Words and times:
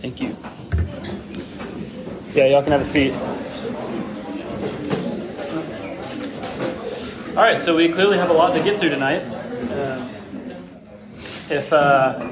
Thank 0.00 0.20
you. 0.20 0.36
Yeah, 2.32 2.46
y'all 2.46 2.62
can 2.62 2.70
have 2.70 2.80
a 2.80 2.84
seat. 2.84 3.12
All 7.30 7.42
right, 7.42 7.60
so 7.60 7.74
we 7.74 7.92
clearly 7.92 8.16
have 8.16 8.30
a 8.30 8.32
lot 8.32 8.54
to 8.54 8.62
get 8.62 8.78
through 8.78 8.90
tonight. 8.90 9.22
Uh, 9.22 10.08
if 11.50 11.72
uh, 11.72 12.30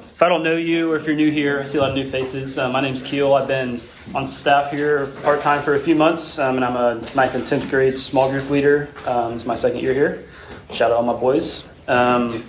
if 0.00 0.22
I 0.22 0.28
don't 0.28 0.42
know 0.42 0.56
you 0.56 0.92
or 0.92 0.96
if 0.96 1.06
you're 1.06 1.16
new 1.16 1.30
here, 1.30 1.60
I 1.60 1.64
see 1.64 1.78
a 1.78 1.80
lot 1.80 1.90
of 1.90 1.96
new 1.96 2.04
faces. 2.04 2.58
Uh, 2.58 2.68
my 2.68 2.82
name's 2.82 3.00
Keel. 3.00 3.32
I've 3.32 3.48
been 3.48 3.80
on 4.14 4.26
staff 4.26 4.70
here 4.70 5.06
part 5.22 5.40
time 5.40 5.62
for 5.62 5.76
a 5.76 5.80
few 5.80 5.94
months, 5.94 6.38
um, 6.38 6.56
and 6.56 6.64
I'm 6.64 6.76
a 6.76 7.00
ninth 7.14 7.34
and 7.34 7.48
tenth 7.48 7.70
grade 7.70 7.98
small 7.98 8.30
group 8.30 8.50
leader. 8.50 8.90
Um, 9.06 9.32
it's 9.32 9.46
my 9.46 9.56
second 9.56 9.80
year 9.80 9.94
here. 9.94 10.24
Shout 10.72 10.90
out 10.90 10.94
to 10.94 10.96
all 10.96 11.02
my 11.02 11.18
boys. 11.18 11.70
Um, 11.88 12.44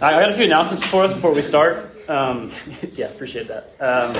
I 0.00 0.12
got 0.12 0.30
a 0.30 0.34
few 0.36 0.44
announcements 0.44 0.86
for 0.86 1.02
us 1.02 1.12
before 1.12 1.32
we 1.32 1.42
start. 1.42 1.95
Um, 2.08 2.52
yeah, 2.94 3.06
appreciate 3.06 3.48
that. 3.48 3.74
Um, 3.80 4.12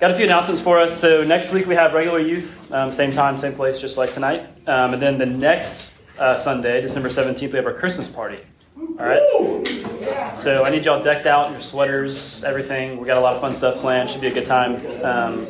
got 0.00 0.10
a 0.10 0.16
few 0.16 0.24
announcements 0.24 0.60
for 0.60 0.80
us. 0.80 0.98
So 0.98 1.24
next 1.24 1.52
week 1.52 1.66
we 1.66 1.74
have 1.74 1.92
regular 1.92 2.20
youth, 2.20 2.70
um, 2.72 2.92
same 2.92 3.12
time, 3.12 3.38
same 3.38 3.54
place, 3.54 3.80
just 3.80 3.96
like 3.96 4.14
tonight. 4.14 4.48
Um, 4.66 4.94
and 4.94 5.02
then 5.02 5.18
the 5.18 5.26
next 5.26 5.92
uh, 6.18 6.36
Sunday, 6.36 6.80
December 6.80 7.08
17th, 7.08 7.50
we 7.50 7.56
have 7.56 7.66
our 7.66 7.74
Christmas 7.74 8.08
party. 8.08 8.38
All 8.76 9.06
right. 9.06 10.40
So 10.40 10.64
I 10.64 10.70
need 10.70 10.84
y'all 10.84 11.02
decked 11.02 11.26
out 11.26 11.46
in 11.46 11.52
your 11.52 11.60
sweaters, 11.60 12.42
everything. 12.44 12.98
We 12.98 13.06
got 13.06 13.16
a 13.16 13.20
lot 13.20 13.34
of 13.34 13.40
fun 13.40 13.54
stuff 13.54 13.80
planned. 13.80 14.10
Should 14.10 14.20
be 14.20 14.28
a 14.28 14.34
good 14.34 14.46
time. 14.46 14.76
Um, 15.04 15.46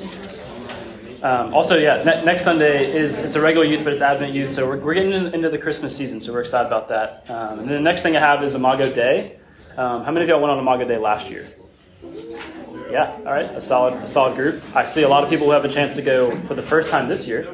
um, 1.23 1.53
also, 1.53 1.77
yeah, 1.77 2.03
ne- 2.05 2.25
next 2.25 2.45
Sunday 2.45 2.97
is 2.97 3.19
it's 3.19 3.35
a 3.35 3.41
regular 3.41 3.67
youth, 3.67 3.83
but 3.83 3.93
it's 3.93 4.03
Advent 4.03 4.35
youth, 4.35 4.53
so 4.53 4.69
we're, 4.69 4.79
we're 4.79 4.95
getting 4.95 5.13
in, 5.13 5.35
into 5.35 5.51
the 5.51 5.59
Christmas 5.59 5.97
season, 5.97 6.21
so 6.21 6.33
we're 6.33 6.43
excited 6.43 6.69
about 6.69 6.89
that. 6.89 7.29
Um, 7.29 7.59
and 7.59 7.69
then 7.69 7.77
the 7.77 7.81
next 7.81 8.03
thing 8.03 8.17
I 8.17 8.21
have 8.21 8.45
is 8.45 8.55
Imago 8.55 8.93
Dei. 8.93 9.37
Um, 9.79 10.03
how 10.03 10.11
many 10.11 10.25
of 10.25 10.29
y'all 10.29 10.41
went 10.41 10.51
on 10.51 10.59
Imago 10.59 10.85
Dei 10.85 10.99
last 10.99 11.31
year? 11.31 11.47
Yeah, 12.91 13.15
all 13.19 13.33
right, 13.33 13.45
a 13.45 13.61
solid, 13.61 13.95
a 14.03 14.09
solid 14.09 14.35
group. 14.35 14.61
I 14.75 14.83
see 14.83 15.03
a 15.03 15.09
lot 15.09 15.23
of 15.23 15.31
people 15.31 15.47
who 15.47 15.53
have 15.53 15.65
a 15.65 15.69
chance 15.69 15.95
to 15.95 16.03
go 16.03 16.33
for 16.47 16.55
the 16.55 16.63
first 16.63 16.91
time 16.91 17.09
this 17.09 17.29
year. 17.29 17.49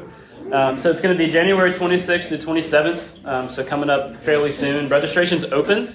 Um, 0.51 0.79
so 0.79 0.91
it's 0.91 1.03
going 1.03 1.15
to 1.15 1.23
be 1.23 1.31
January 1.31 1.73
26th 1.73 2.31
to 2.31 2.39
27th, 2.39 3.27
um, 3.27 3.51
so 3.51 3.63
coming 3.63 3.91
up 3.91 4.25
fairly 4.25 4.51
soon. 4.51 4.89
Registration's 4.89 5.45
open. 5.45 5.91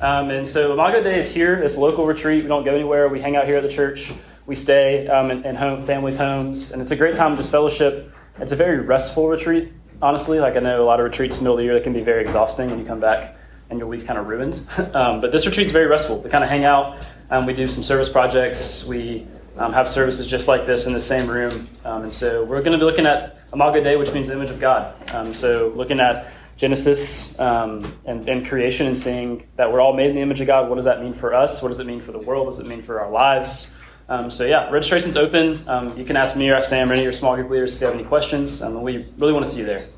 Um, 0.00 0.30
and 0.30 0.46
so 0.46 0.72
Imago 0.72 1.02
Dei 1.02 1.18
is 1.18 1.32
here, 1.32 1.56
this 1.56 1.76
local 1.76 2.06
retreat. 2.06 2.44
We 2.44 2.48
don't 2.48 2.64
go 2.64 2.76
anywhere. 2.76 3.08
We 3.08 3.20
hang 3.20 3.34
out 3.34 3.46
here 3.46 3.56
at 3.56 3.64
the 3.64 3.68
church. 3.68 4.12
We 4.46 4.54
stay 4.54 5.08
um, 5.08 5.32
in, 5.32 5.44
in 5.44 5.56
home, 5.56 5.84
families' 5.84 6.16
homes, 6.16 6.70
and 6.70 6.80
it's 6.80 6.92
a 6.92 6.96
great 6.96 7.16
time 7.16 7.36
just 7.36 7.50
fellowship. 7.50 8.14
It's 8.38 8.52
a 8.52 8.56
very 8.56 8.78
restful 8.78 9.28
retreat, 9.28 9.72
honestly. 10.00 10.38
Like 10.38 10.54
I 10.54 10.60
know 10.60 10.80
a 10.80 10.86
lot 10.86 11.00
of 11.00 11.04
retreats 11.04 11.38
in 11.38 11.42
the 11.42 11.50
middle 11.50 11.54
of 11.54 11.58
the 11.58 11.64
year 11.64 11.74
that 11.74 11.82
can 11.82 11.92
be 11.92 12.02
very 12.02 12.22
exhausting 12.22 12.70
when 12.70 12.78
you 12.78 12.84
come 12.84 13.00
back 13.00 13.34
and 13.72 13.78
your 13.78 13.88
week's 13.88 14.04
kind 14.04 14.18
of 14.18 14.28
ruined. 14.28 14.60
um, 14.94 15.20
but 15.20 15.32
this 15.32 15.46
retreat's 15.46 15.72
very 15.72 15.86
restful. 15.86 16.20
We 16.20 16.30
kind 16.30 16.44
of 16.44 16.50
hang 16.50 16.64
out. 16.64 17.04
Um, 17.30 17.46
we 17.46 17.54
do 17.54 17.66
some 17.66 17.82
service 17.82 18.08
projects. 18.08 18.86
We 18.86 19.26
um, 19.56 19.72
have 19.72 19.90
services 19.90 20.26
just 20.26 20.46
like 20.46 20.66
this 20.66 20.86
in 20.86 20.92
the 20.92 21.00
same 21.00 21.28
room. 21.28 21.68
Um, 21.84 22.04
and 22.04 22.12
so 22.12 22.44
we're 22.44 22.60
going 22.60 22.72
to 22.72 22.78
be 22.78 22.84
looking 22.84 23.06
at 23.06 23.40
Imago 23.52 23.82
Dei, 23.82 23.96
which 23.96 24.12
means 24.12 24.28
the 24.28 24.34
image 24.34 24.50
of 24.50 24.60
God. 24.60 24.94
Um, 25.12 25.32
so 25.32 25.72
looking 25.74 26.00
at 26.00 26.32
Genesis 26.56 27.38
um, 27.40 27.98
and, 28.04 28.28
and, 28.28 28.46
creation 28.46 28.86
and 28.86 28.96
seeing 28.96 29.46
that 29.56 29.72
we're 29.72 29.80
all 29.80 29.94
made 29.94 30.10
in 30.10 30.16
the 30.16 30.22
image 30.22 30.42
of 30.42 30.46
God. 30.46 30.68
What 30.68 30.76
does 30.76 30.84
that 30.84 31.00
mean 31.00 31.14
for 31.14 31.34
us? 31.34 31.62
What 31.62 31.70
does 31.70 31.80
it 31.80 31.86
mean 31.86 32.02
for 32.02 32.12
the 32.12 32.18
world? 32.18 32.46
What 32.46 32.52
does 32.52 32.60
it 32.60 32.68
mean 32.68 32.82
for 32.82 33.00
our 33.00 33.10
lives? 33.10 33.74
So 34.28 34.44
yeah, 34.44 34.68
registration's 34.68 35.16
open. 35.16 35.64
You 35.96 36.04
can 36.04 36.16
ask 36.16 36.36
me 36.36 36.50
or 36.50 36.56
ask 36.56 36.68
Sam 36.68 36.90
or 36.90 36.92
any 36.92 37.00
of 37.00 37.04
your 37.04 37.14
small 37.14 37.34
group 37.34 37.50
leaders 37.50 37.74
if 37.74 37.80
you 37.80 37.86
have 37.86 37.96
any 37.96 38.04
questions. 38.04 38.62
We 38.62 39.06
really 39.16 39.32
want 39.32 39.46
to 39.46 39.50
see 39.50 39.60
you 39.60 39.64
there. 39.64 39.88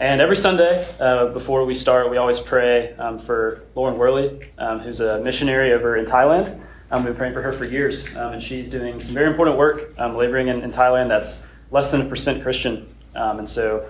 Um, 0.00 0.04
and 0.06 0.20
every 0.20 0.36
Sunday 0.36 0.86
uh, 1.00 1.26
before 1.26 1.64
we 1.64 1.74
start, 1.74 2.10
we 2.10 2.16
always 2.18 2.38
pray 2.40 2.94
um, 2.94 3.18
for 3.18 3.62
Lauren 3.74 3.98
Worley, 3.98 4.50
who's 4.82 5.00
a 5.00 5.20
missionary 5.20 5.72
over 5.72 5.96
in 5.96 6.04
Thailand. 6.04 6.60
we've 6.92 7.04
been 7.04 7.16
praying 7.16 7.34
for 7.34 7.42
her 7.42 7.52
for 7.52 7.64
years, 7.64 8.16
and 8.16 8.42
she's 8.42 8.70
doing 8.70 9.02
some 9.02 9.14
very 9.14 9.28
important 9.28 9.58
work, 9.58 9.94
laboring 9.98 10.48
in, 10.48 10.62
in, 10.62 10.70
Thailand 10.70 11.08
that's 11.08 11.44
less 11.70 11.90
than 11.90 12.02
a 12.02 12.08
percent 12.08 12.42
Christian. 12.42 12.86
and 13.14 13.48
so 13.48 13.88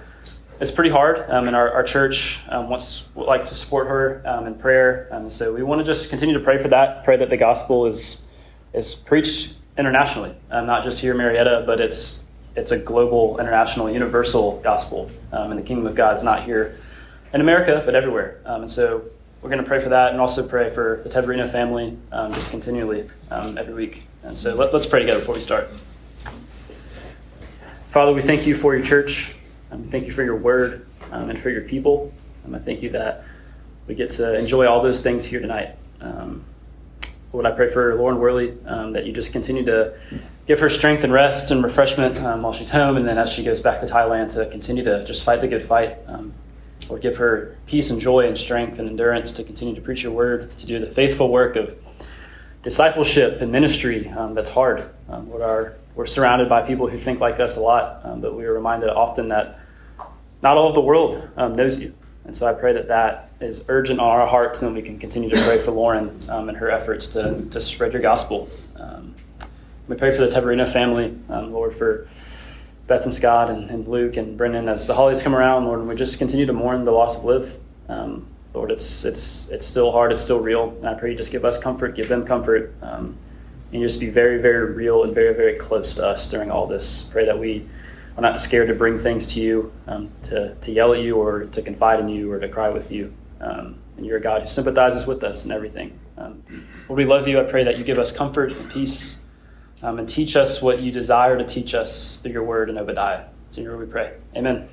it's 0.60 0.70
pretty 0.70 0.90
hard, 0.90 1.30
um, 1.30 1.46
and 1.46 1.54
our, 1.54 1.70
our 1.72 1.84
church 1.84 2.40
um, 2.48 2.68
wants 2.68 3.08
would 3.14 3.26
like 3.26 3.42
to 3.42 3.54
support 3.54 3.86
her 3.86 4.22
um, 4.26 4.46
in 4.46 4.54
prayer. 4.54 5.08
Um, 5.12 5.30
so 5.30 5.54
we 5.54 5.62
want 5.62 5.80
to 5.80 5.84
just 5.84 6.10
continue 6.10 6.36
to 6.36 6.42
pray 6.42 6.60
for 6.60 6.68
that. 6.68 7.04
Pray 7.04 7.16
that 7.16 7.30
the 7.30 7.36
gospel 7.36 7.86
is 7.86 8.24
is 8.72 8.94
preached 8.94 9.56
internationally, 9.76 10.34
um, 10.50 10.66
not 10.66 10.84
just 10.84 11.00
here 11.00 11.12
in 11.12 11.18
Marietta, 11.18 11.62
but 11.64 11.80
it's 11.80 12.24
it's 12.58 12.70
a 12.70 12.78
global, 12.78 13.38
international, 13.38 13.90
universal 13.90 14.60
gospel. 14.60 15.10
Um, 15.32 15.52
and 15.52 15.60
the 15.60 15.64
kingdom 15.64 15.86
of 15.86 15.94
God 15.94 16.16
is 16.16 16.22
not 16.22 16.44
here 16.44 16.80
in 17.32 17.40
America, 17.40 17.82
but 17.84 17.94
everywhere. 17.94 18.40
and 18.44 18.70
so 18.70 19.04
we're 19.40 19.50
going 19.50 19.62
to 19.62 19.68
pray 19.68 19.80
for 19.80 19.90
that, 19.90 20.10
and 20.10 20.20
also 20.20 20.46
pray 20.46 20.74
for 20.74 21.00
the 21.04 21.10
Teverino 21.10 21.50
family 21.50 21.96
just 22.32 22.50
continually 22.50 23.08
every 23.30 23.74
week. 23.74 24.02
And 24.24 24.36
so 24.36 24.54
let, 24.54 24.74
let's 24.74 24.86
pray 24.86 25.00
together 25.00 25.20
before 25.20 25.36
we 25.36 25.40
start. 25.40 25.70
Father, 27.90 28.12
we 28.12 28.20
thank 28.20 28.46
you 28.46 28.54
for 28.54 28.76
your 28.76 28.84
church. 28.84 29.34
Um, 29.70 29.84
thank 29.84 30.06
you 30.06 30.12
for 30.12 30.22
your 30.22 30.36
word 30.36 30.86
um, 31.10 31.30
and 31.30 31.40
for 31.40 31.50
your 31.50 31.62
people. 31.62 32.12
Um, 32.44 32.54
I 32.54 32.58
thank 32.58 32.82
you 32.82 32.90
that 32.90 33.24
we 33.86 33.94
get 33.94 34.10
to 34.12 34.36
enjoy 34.36 34.66
all 34.66 34.82
those 34.82 35.02
things 35.02 35.24
here 35.24 35.40
tonight. 35.40 35.76
Um, 36.00 36.44
Lord, 37.32 37.46
I 37.46 37.52
pray 37.52 37.72
for 37.72 37.94
Lauren 37.94 38.18
Worley 38.18 38.54
um, 38.66 38.92
that 38.92 39.06
you 39.06 39.12
just 39.12 39.32
continue 39.32 39.64
to 39.64 39.98
give 40.48 40.58
her 40.58 40.68
strength 40.68 41.04
and 41.04 41.12
rest 41.12 41.52
and 41.52 41.62
refreshment 41.62 42.16
um, 42.18 42.42
while 42.42 42.52
she's 42.52 42.70
home, 42.70 42.96
and 42.96 43.06
then 43.06 43.18
as 43.18 43.30
she 43.30 43.44
goes 43.44 43.60
back 43.60 43.80
to 43.80 43.86
Thailand 43.86 44.32
to 44.34 44.50
continue 44.50 44.82
to 44.82 45.04
just 45.04 45.22
fight 45.24 45.40
the 45.40 45.48
good 45.48 45.68
fight. 45.68 45.98
Lord, 46.88 47.02
give 47.02 47.18
her 47.18 47.56
peace 47.66 47.90
and 47.90 48.00
joy 48.00 48.26
and 48.26 48.36
strength 48.36 48.78
and 48.78 48.88
endurance 48.88 49.34
to 49.34 49.44
continue 49.44 49.74
to 49.74 49.80
preach 49.80 50.02
your 50.02 50.12
word, 50.12 50.56
to 50.58 50.66
do 50.66 50.80
the 50.80 50.86
faithful 50.86 51.28
work 51.28 51.54
of 51.54 51.76
discipleship 52.62 53.42
and 53.42 53.52
ministry 53.52 54.10
that's 54.32 54.50
hard. 54.50 54.82
Lord, 55.08 55.42
our 55.42 55.76
we're 55.98 56.06
surrounded 56.06 56.48
by 56.48 56.62
people 56.62 56.86
who 56.86 56.96
think 56.96 57.18
like 57.18 57.40
us 57.40 57.56
a 57.56 57.60
lot, 57.60 58.02
um, 58.04 58.20
but 58.20 58.32
we 58.36 58.44
are 58.44 58.52
reminded 58.52 58.88
often 58.88 59.30
that 59.30 59.58
not 60.42 60.56
all 60.56 60.68
of 60.68 60.76
the 60.76 60.80
world 60.80 61.28
um, 61.36 61.56
knows 61.56 61.80
you. 61.80 61.92
And 62.24 62.36
so 62.36 62.46
I 62.46 62.52
pray 62.52 62.72
that 62.74 62.86
that 62.86 63.32
is 63.40 63.64
urgent 63.68 63.98
on 63.98 64.06
our 64.06 64.24
hearts, 64.24 64.62
and 64.62 64.76
we 64.76 64.82
can 64.82 65.00
continue 65.00 65.28
to 65.28 65.42
pray 65.42 65.58
for 65.60 65.72
Lauren 65.72 66.16
um, 66.28 66.48
and 66.48 66.56
her 66.56 66.70
efforts 66.70 67.08
to, 67.14 67.44
to 67.50 67.60
spread 67.60 67.92
your 67.92 68.00
gospel. 68.00 68.48
We 69.88 69.96
pray 69.96 70.14
for 70.14 70.26
the 70.26 70.28
Teverino 70.28 70.70
family, 70.70 71.16
um, 71.30 71.50
Lord, 71.50 71.74
for 71.74 72.08
Beth 72.86 73.04
and 73.04 73.12
Scott 73.12 73.50
and, 73.50 73.70
and, 73.70 73.88
Luke 73.88 74.18
and 74.18 74.36
Brendan 74.36 74.68
as 74.68 74.86
the 74.86 74.94
holidays 74.94 75.22
come 75.22 75.34
around, 75.34 75.64
Lord, 75.64 75.80
and 75.80 75.88
we 75.88 75.94
just 75.94 76.18
continue 76.18 76.44
to 76.44 76.52
mourn 76.52 76.84
the 76.84 76.90
loss 76.90 77.16
of 77.16 77.24
Liv. 77.24 77.56
Um, 77.88 78.26
Lord, 78.52 78.70
it's 78.70 79.06
it's 79.06 79.48
it's 79.48 79.66
still 79.66 79.90
hard, 79.90 80.12
it's 80.12 80.20
still 80.20 80.40
real, 80.40 80.70
and 80.76 80.86
I 80.86 80.94
pray 80.94 81.12
you 81.12 81.16
just 81.16 81.32
give 81.32 81.44
us 81.44 81.58
comfort, 81.58 81.96
give 81.96 82.08
them 82.08 82.26
comfort, 82.26 82.74
um, 82.82 83.16
and 83.72 83.82
just 83.82 83.98
be 83.98 84.10
very, 84.10 84.42
very 84.42 84.74
real 84.74 85.04
and 85.04 85.14
very, 85.14 85.34
very 85.34 85.56
close 85.56 85.94
to 85.94 86.06
us 86.06 86.28
during 86.28 86.50
all 86.50 86.66
this. 86.66 87.04
Pray 87.04 87.24
that 87.24 87.38
we 87.38 87.66
are 88.18 88.22
not 88.22 88.38
scared 88.38 88.68
to 88.68 88.74
bring 88.74 88.98
things 88.98 89.26
to 89.34 89.40
you, 89.40 89.72
um, 89.86 90.10
to, 90.24 90.54
to 90.56 90.70
yell 90.70 90.92
at 90.92 91.00
you 91.00 91.16
or 91.16 91.44
to 91.44 91.62
confide 91.62 92.00
in 92.00 92.08
you 92.08 92.30
or 92.30 92.38
to 92.38 92.48
cry 92.48 92.68
with 92.68 92.92
you. 92.92 93.12
Um, 93.40 93.76
and 93.96 94.04
you're 94.04 94.18
a 94.18 94.20
God 94.20 94.42
who 94.42 94.48
sympathizes 94.48 95.06
with 95.06 95.24
us 95.24 95.44
in 95.44 95.52
everything. 95.52 95.98
Um, 96.16 96.42
Lord, 96.88 96.98
we 96.98 97.04
love 97.04 97.28
you. 97.28 97.40
I 97.40 97.44
pray 97.44 97.64
that 97.64 97.78
you 97.78 97.84
give 97.84 97.98
us 97.98 98.10
comfort 98.10 98.52
and 98.52 98.70
peace 98.70 99.17
um, 99.82 99.98
and 99.98 100.08
teach 100.08 100.36
us 100.36 100.60
what 100.60 100.80
you 100.80 100.92
desire 100.92 101.38
to 101.38 101.44
teach 101.44 101.74
us 101.74 102.16
through 102.16 102.32
your 102.32 102.44
word 102.44 102.70
in 102.70 102.78
Obadiah. 102.78 103.24
It's 103.48 103.58
in 103.58 103.64
your 103.64 103.76
word 103.76 103.86
we 103.86 103.92
pray. 103.92 104.14
Amen. 104.36 104.68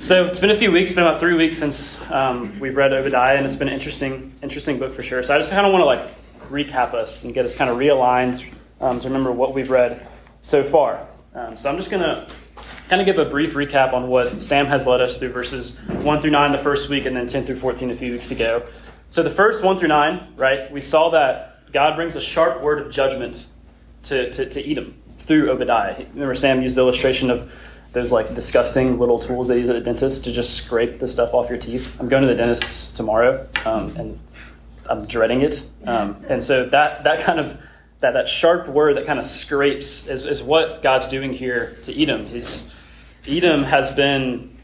So 0.00 0.26
it's 0.26 0.38
been 0.38 0.50
a 0.50 0.56
few 0.56 0.70
weeks, 0.70 0.92
been 0.92 1.04
about 1.04 1.20
three 1.20 1.34
weeks 1.34 1.58
since 1.58 1.98
um, 2.10 2.60
we've 2.60 2.76
read 2.76 2.92
Obadiah, 2.92 3.36
and 3.36 3.46
it's 3.46 3.56
been 3.56 3.68
an 3.68 3.74
interesting, 3.74 4.34
interesting 4.42 4.78
book 4.78 4.94
for 4.94 5.02
sure. 5.02 5.22
So 5.22 5.34
I 5.34 5.38
just 5.38 5.50
kind 5.50 5.66
of 5.66 5.72
want 5.72 5.82
to 5.82 5.86
like 5.86 6.14
recap 6.50 6.92
us 6.92 7.24
and 7.24 7.32
get 7.32 7.44
us 7.44 7.54
kind 7.54 7.70
of 7.70 7.78
realigned 7.78 8.44
um, 8.80 9.00
to 9.00 9.08
remember 9.08 9.32
what 9.32 9.54
we've 9.54 9.70
read 9.70 10.06
so 10.42 10.62
far. 10.62 11.06
Um, 11.34 11.56
so 11.56 11.70
I'm 11.70 11.76
just 11.76 11.90
going 11.90 12.02
to 12.02 12.26
kind 12.88 13.00
of 13.00 13.06
give 13.06 13.18
a 13.18 13.28
brief 13.28 13.54
recap 13.54 13.94
on 13.94 14.08
what 14.08 14.42
Sam 14.42 14.66
has 14.66 14.86
led 14.86 15.00
us 15.00 15.18
through 15.18 15.32
verses 15.32 15.80
1 15.80 16.20
through 16.20 16.30
9 16.30 16.52
the 16.52 16.58
first 16.58 16.90
week 16.90 17.06
and 17.06 17.16
then 17.16 17.26
10 17.26 17.46
through 17.46 17.56
14 17.56 17.90
a 17.90 17.96
few 17.96 18.12
weeks 18.12 18.30
ago. 18.30 18.66
So 19.08 19.22
the 19.22 19.30
first 19.30 19.62
1 19.62 19.78
through 19.78 19.88
9, 19.88 20.34
right, 20.36 20.70
we 20.70 20.80
saw 20.80 21.10
that 21.10 21.72
God 21.72 21.96
brings 21.96 22.14
a 22.14 22.20
sharp 22.20 22.62
word 22.62 22.84
of 22.84 22.92
judgment 22.92 23.46
to, 24.04 24.30
to, 24.32 24.48
to 24.48 24.70
Edom 24.70 24.94
through 25.18 25.50
Obadiah. 25.50 26.04
Remember, 26.12 26.34
Sam 26.34 26.62
used 26.62 26.76
the 26.76 26.80
illustration 26.80 27.30
of 27.30 27.50
those 27.92 28.10
like 28.10 28.34
disgusting 28.34 28.98
little 28.98 29.18
tools 29.18 29.48
they 29.48 29.60
use 29.60 29.68
at 29.68 29.74
the 29.74 29.80
dentist 29.80 30.24
to 30.24 30.32
just 30.32 30.54
scrape 30.54 30.98
the 30.98 31.08
stuff 31.08 31.32
off 31.32 31.48
your 31.48 31.58
teeth. 31.58 31.96
I'm 32.00 32.08
going 32.08 32.22
to 32.22 32.28
the 32.28 32.34
dentist 32.34 32.96
tomorrow, 32.96 33.48
um, 33.64 33.96
and 33.96 34.18
I'm 34.90 35.06
dreading 35.06 35.42
it. 35.42 35.64
Um, 35.86 36.24
and 36.28 36.42
so 36.42 36.66
that 36.66 37.04
that 37.04 37.20
kind 37.20 37.38
of 37.38 37.56
that 38.00 38.12
that 38.12 38.28
sharp 38.28 38.68
word 38.68 38.96
that 38.96 39.06
kind 39.06 39.18
of 39.18 39.26
scrapes 39.26 40.08
is, 40.08 40.26
is 40.26 40.42
what 40.42 40.82
God's 40.82 41.08
doing 41.08 41.32
here 41.32 41.76
to 41.84 42.02
Edom. 42.02 42.26
He's, 42.26 42.72
Edom 43.26 43.62
has 43.62 43.92
been 43.92 44.58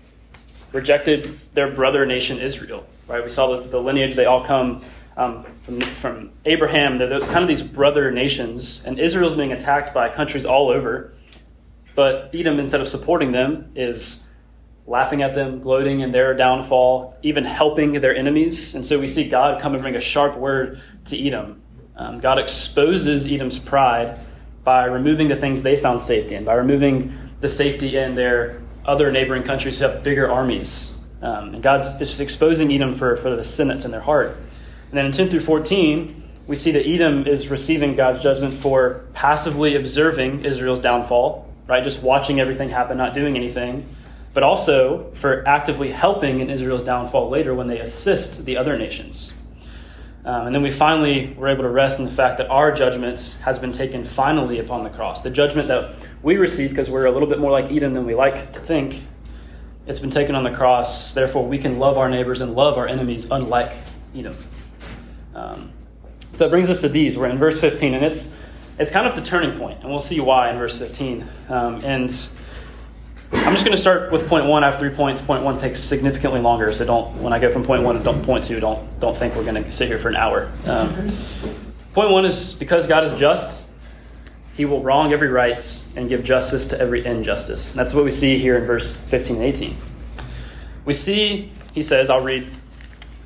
rejected 0.72 1.40
their 1.54 1.72
brother 1.72 2.04
nation 2.04 2.38
Israel. 2.38 2.86
Right? 3.06 3.24
We 3.24 3.30
saw 3.30 3.60
the, 3.60 3.68
the 3.68 3.80
lineage; 3.80 4.16
they 4.16 4.26
all 4.26 4.44
come 4.44 4.82
um, 5.16 5.44
from 5.62 5.80
from 5.80 6.30
Abraham. 6.44 6.98
They're 6.98 7.20
kind 7.20 7.42
of 7.42 7.48
these 7.48 7.62
brother 7.62 8.10
nations, 8.10 8.84
and 8.84 8.98
Israel's 8.98 9.36
being 9.36 9.52
attacked 9.52 9.92
by 9.94 10.08
countries 10.08 10.44
all 10.44 10.70
over. 10.70 11.14
But 11.94 12.30
Edom, 12.34 12.58
instead 12.58 12.80
of 12.80 12.88
supporting 12.88 13.32
them, 13.32 13.72
is 13.74 14.26
laughing 14.86 15.22
at 15.22 15.34
them, 15.34 15.60
gloating 15.60 16.00
in 16.00 16.12
their 16.12 16.34
downfall, 16.34 17.16
even 17.22 17.44
helping 17.44 17.92
their 18.00 18.14
enemies. 18.14 18.74
And 18.74 18.84
so 18.84 18.98
we 18.98 19.06
see 19.06 19.28
God 19.28 19.60
come 19.60 19.74
and 19.74 19.82
bring 19.82 19.96
a 19.96 20.00
sharp 20.00 20.36
word 20.36 20.80
to 21.06 21.26
Edom. 21.26 21.62
Um, 21.96 22.18
God 22.20 22.38
exposes 22.38 23.30
Edom's 23.30 23.58
pride 23.58 24.24
by 24.64 24.84
removing 24.84 25.28
the 25.28 25.36
things 25.36 25.62
they 25.62 25.76
found 25.76 26.02
safety 26.02 26.34
in, 26.34 26.44
by 26.44 26.54
removing 26.54 27.16
the 27.40 27.48
safety 27.48 27.96
in 27.96 28.14
their 28.14 28.60
other 28.84 29.12
neighboring 29.12 29.42
countries 29.42 29.78
who 29.78 29.84
have 29.84 30.02
bigger 30.02 30.30
armies. 30.30 30.96
Um, 31.22 31.54
and 31.54 31.62
God's 31.62 31.98
just 31.98 32.20
exposing 32.20 32.72
Edom 32.72 32.94
for, 32.94 33.16
for 33.18 33.36
the 33.36 33.44
sin 33.44 33.68
that's 33.68 33.84
in 33.84 33.90
their 33.90 34.00
heart. 34.00 34.38
And 34.90 34.98
then 34.98 35.06
in 35.06 35.12
10 35.12 35.28
through 35.28 35.40
14, 35.40 36.20
we 36.48 36.56
see 36.56 36.72
that 36.72 36.84
Edom 36.84 37.28
is 37.28 37.48
receiving 37.48 37.94
God's 37.94 38.22
judgment 38.22 38.54
for 38.54 39.04
passively 39.14 39.76
observing 39.76 40.44
Israel's 40.44 40.80
downfall, 40.80 41.48
right? 41.68 41.84
Just 41.84 42.02
watching 42.02 42.40
everything 42.40 42.70
happen, 42.70 42.98
not 42.98 43.14
doing 43.14 43.36
anything, 43.36 43.94
but 44.34 44.42
also 44.42 45.12
for 45.14 45.46
actively 45.46 45.92
helping 45.92 46.40
in 46.40 46.50
Israel's 46.50 46.82
downfall 46.82 47.28
later 47.30 47.54
when 47.54 47.68
they 47.68 47.78
assist 47.78 48.44
the 48.44 48.56
other 48.56 48.76
nations. 48.76 49.32
Um, 50.24 50.46
and 50.46 50.54
then 50.54 50.62
we 50.62 50.72
finally 50.72 51.32
were 51.38 51.48
able 51.48 51.62
to 51.62 51.70
rest 51.70 52.00
in 52.00 52.04
the 52.04 52.10
fact 52.10 52.38
that 52.38 52.50
our 52.50 52.72
judgments 52.72 53.38
has 53.38 53.60
been 53.60 53.72
taken 53.72 54.04
finally 54.04 54.58
upon 54.58 54.82
the 54.82 54.90
cross. 54.90 55.22
The 55.22 55.30
judgment 55.30 55.68
that 55.68 55.94
we 56.22 56.36
receive 56.36 56.70
because 56.70 56.90
we're 56.90 57.06
a 57.06 57.10
little 57.12 57.28
bit 57.28 57.38
more 57.38 57.52
like 57.52 57.70
Edom 57.70 57.94
than 57.94 58.06
we 58.06 58.16
like 58.16 58.52
to 58.54 58.60
think, 58.60 59.02
it's 59.86 60.00
been 60.00 60.10
taken 60.10 60.34
on 60.34 60.42
the 60.42 60.50
cross. 60.50 61.14
Therefore, 61.14 61.46
we 61.46 61.58
can 61.58 61.78
love 61.78 61.96
our 61.96 62.10
neighbors 62.10 62.42
and 62.42 62.54
love 62.54 62.76
our 62.76 62.86
enemies, 62.86 63.30
unlike 63.30 63.72
Edom. 64.14 64.36
Um, 65.40 65.72
so 66.34 66.46
it 66.46 66.50
brings 66.50 66.70
us 66.70 66.80
to 66.82 66.88
these. 66.88 67.16
We're 67.16 67.28
in 67.28 67.38
verse 67.38 67.60
15, 67.60 67.94
and 67.94 68.04
it's 68.04 68.36
it's 68.78 68.90
kind 68.90 69.06
of 69.06 69.14
the 69.14 69.22
turning 69.22 69.58
point, 69.58 69.80
and 69.82 69.90
we'll 69.90 70.00
see 70.00 70.20
why 70.20 70.50
in 70.50 70.56
verse 70.56 70.78
15. 70.78 71.28
Um, 71.50 71.84
and 71.84 72.10
I'm 73.32 73.52
just 73.52 73.64
going 73.64 73.76
to 73.76 73.80
start 73.80 74.10
with 74.10 74.26
point 74.28 74.46
one. 74.46 74.64
I 74.64 74.70
have 74.70 74.78
three 74.78 74.90
points. 74.90 75.20
Point 75.20 75.44
one 75.44 75.58
takes 75.58 75.80
significantly 75.80 76.40
longer, 76.40 76.72
so 76.72 76.84
don't. 76.84 77.22
When 77.22 77.32
I 77.32 77.38
go 77.38 77.52
from 77.52 77.64
point 77.64 77.82
one 77.82 78.02
to 78.02 78.12
point 78.22 78.44
two, 78.44 78.60
don't 78.60 79.00
don't 79.00 79.16
think 79.18 79.34
we're 79.34 79.44
going 79.44 79.62
to 79.62 79.72
sit 79.72 79.88
here 79.88 79.98
for 79.98 80.08
an 80.08 80.16
hour. 80.16 80.50
Um, 80.66 81.16
point 81.94 82.10
one 82.10 82.24
is 82.24 82.54
because 82.54 82.86
God 82.86 83.04
is 83.04 83.18
just, 83.18 83.66
He 84.56 84.64
will 84.64 84.82
wrong 84.82 85.12
every 85.12 85.28
right 85.28 85.62
and 85.96 86.08
give 86.08 86.24
justice 86.24 86.68
to 86.68 86.80
every 86.80 87.04
injustice. 87.04 87.72
And 87.72 87.80
that's 87.80 87.92
what 87.92 88.04
we 88.04 88.10
see 88.10 88.38
here 88.38 88.56
in 88.56 88.64
verse 88.64 88.96
15 88.96 89.36
and 89.36 89.44
18. 89.44 89.76
We 90.84 90.92
see, 90.94 91.52
He 91.72 91.82
says, 91.82 92.08
I'll 92.08 92.24
read, 92.24 92.50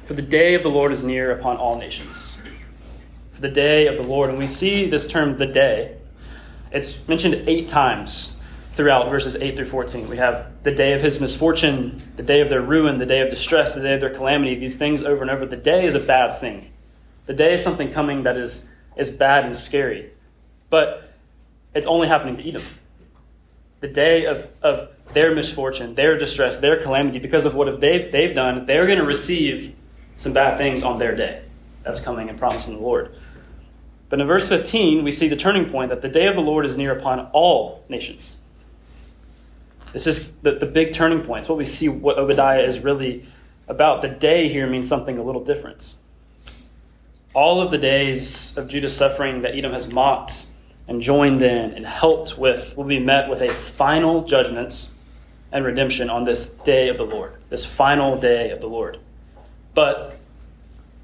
"For 0.06 0.14
the 0.14 0.22
day 0.22 0.54
of 0.54 0.62
the 0.62 0.70
Lord 0.70 0.92
is 0.92 1.02
near 1.02 1.30
upon 1.30 1.56
all 1.56 1.78
nations." 1.78 2.34
For 3.34 3.40
the 3.40 3.48
day 3.48 3.86
of 3.86 3.96
the 3.96 4.02
Lord, 4.02 4.30
and 4.30 4.38
we 4.38 4.46
see 4.46 4.88
this 4.88 5.08
term, 5.08 5.38
the 5.38 5.46
day. 5.46 5.96
It's 6.70 7.06
mentioned 7.08 7.48
eight 7.48 7.68
times 7.68 8.36
throughout 8.76 9.08
verses 9.08 9.36
8 9.36 9.56
through 9.56 9.66
14. 9.66 10.08
We 10.08 10.16
have 10.16 10.46
the 10.62 10.70
day 10.70 10.92
of 10.92 11.02
his 11.02 11.20
misfortune, 11.20 12.02
the 12.16 12.22
day 12.22 12.40
of 12.40 12.48
their 12.48 12.60
ruin, 12.60 12.98
the 12.98 13.06
day 13.06 13.20
of 13.20 13.30
distress, 13.30 13.74
the 13.74 13.82
day 13.82 13.94
of 13.94 14.00
their 14.00 14.14
calamity, 14.14 14.56
these 14.56 14.76
things 14.76 15.04
over 15.04 15.22
and 15.22 15.30
over. 15.30 15.46
The 15.46 15.56
day 15.56 15.86
is 15.86 15.94
a 15.94 16.00
bad 16.00 16.40
thing. 16.40 16.70
The 17.26 17.34
day 17.34 17.54
is 17.54 17.62
something 17.62 17.92
coming 17.92 18.24
that 18.24 18.36
is, 18.36 18.68
is 18.96 19.10
bad 19.10 19.44
and 19.44 19.54
scary. 19.56 20.10
But 20.70 21.14
it's 21.74 21.86
only 21.86 22.08
happening 22.08 22.36
to 22.36 22.48
Edom. 22.48 22.62
The 23.80 23.88
day 23.88 24.26
of, 24.26 24.48
of 24.62 24.88
their 25.12 25.34
misfortune, 25.34 25.94
their 25.94 26.18
distress, 26.18 26.58
their 26.58 26.82
calamity, 26.82 27.18
because 27.18 27.44
of 27.44 27.54
what 27.54 27.80
they've, 27.80 28.10
they've 28.10 28.34
done, 28.34 28.66
they're 28.66 28.86
going 28.86 28.98
to 28.98 29.04
receive 29.04 29.74
some 30.16 30.32
bad 30.32 30.58
things 30.58 30.82
on 30.82 30.98
their 30.98 31.14
day. 31.14 31.42
That's 31.82 32.00
coming 32.00 32.28
and 32.28 32.38
promising 32.38 32.74
the 32.74 32.80
Lord. 32.80 33.14
But 34.08 34.20
in 34.20 34.26
verse 34.26 34.48
15, 34.48 35.02
we 35.02 35.10
see 35.10 35.28
the 35.28 35.36
turning 35.36 35.70
point 35.70 35.90
that 35.90 36.02
the 36.02 36.08
day 36.08 36.26
of 36.26 36.34
the 36.34 36.40
Lord 36.40 36.66
is 36.66 36.76
near 36.76 36.96
upon 36.96 37.20
all 37.32 37.84
nations. 37.88 38.36
This 39.92 40.06
is 40.06 40.32
the, 40.42 40.52
the 40.52 40.66
big 40.66 40.92
turning 40.92 41.22
point. 41.22 41.40
It's 41.40 41.48
what 41.48 41.58
we 41.58 41.64
see 41.64 41.88
what 41.88 42.18
Obadiah 42.18 42.62
is 42.62 42.80
really 42.80 43.26
about. 43.68 44.02
The 44.02 44.08
day 44.08 44.48
here 44.48 44.66
means 44.66 44.88
something 44.88 45.18
a 45.18 45.22
little 45.22 45.44
different. 45.44 45.94
All 47.32 47.60
of 47.60 47.70
the 47.70 47.78
days 47.78 48.56
of 48.56 48.68
Judah's 48.68 48.96
suffering 48.96 49.42
that 49.42 49.54
Edom 49.54 49.72
has 49.72 49.92
mocked 49.92 50.46
and 50.88 51.00
joined 51.00 51.42
in 51.42 51.72
and 51.72 51.86
helped 51.86 52.36
with 52.38 52.76
will 52.76 52.84
be 52.84 52.98
met 52.98 53.28
with 53.28 53.42
a 53.42 53.48
final 53.48 54.24
judgment 54.24 54.90
and 55.52 55.64
redemption 55.64 56.10
on 56.10 56.24
this 56.24 56.50
day 56.50 56.88
of 56.88 56.98
the 56.98 57.04
Lord, 57.04 57.34
this 57.48 57.64
final 57.64 58.18
day 58.18 58.50
of 58.50 58.60
the 58.60 58.66
Lord. 58.66 58.98
But 59.74 60.16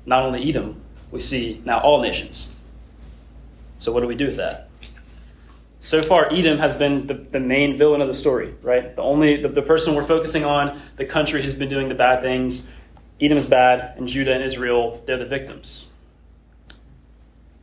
not 0.06 0.25
only 0.25 0.49
Edom, 0.49 0.81
we 1.11 1.20
see 1.20 1.61
now 1.64 1.81
all 1.81 2.00
nations. 2.00 2.55
So, 3.78 3.93
what 3.93 4.00
do 4.00 4.06
we 4.06 4.14
do 4.14 4.26
with 4.26 4.37
that? 4.37 4.70
so 5.81 6.02
far 6.02 6.31
edom 6.32 6.58
has 6.58 6.75
been 6.75 7.06
the, 7.06 7.14
the 7.14 7.40
main 7.40 7.76
villain 7.76 8.00
of 8.00 8.08
the 8.08 8.14
story 8.14 8.55
right 8.62 8.94
the 8.96 9.02
only 9.02 9.40
the, 9.40 9.49
the 9.49 9.62
person 9.62 9.94
we're 9.94 10.05
focusing 10.05 10.44
on 10.44 10.81
the 10.96 11.05
country 11.05 11.43
who's 11.43 11.55
been 11.55 11.69
doing 11.69 11.88
the 11.88 11.94
bad 11.94 12.22
things 12.22 12.70
edom 13.20 13.38
is 13.38 13.46
bad 13.46 13.96
and 13.96 14.06
judah 14.06 14.32
and 14.32 14.43
israel 14.43 15.02
they're 15.06 15.19
the 15.19 15.26
victims 15.26 15.87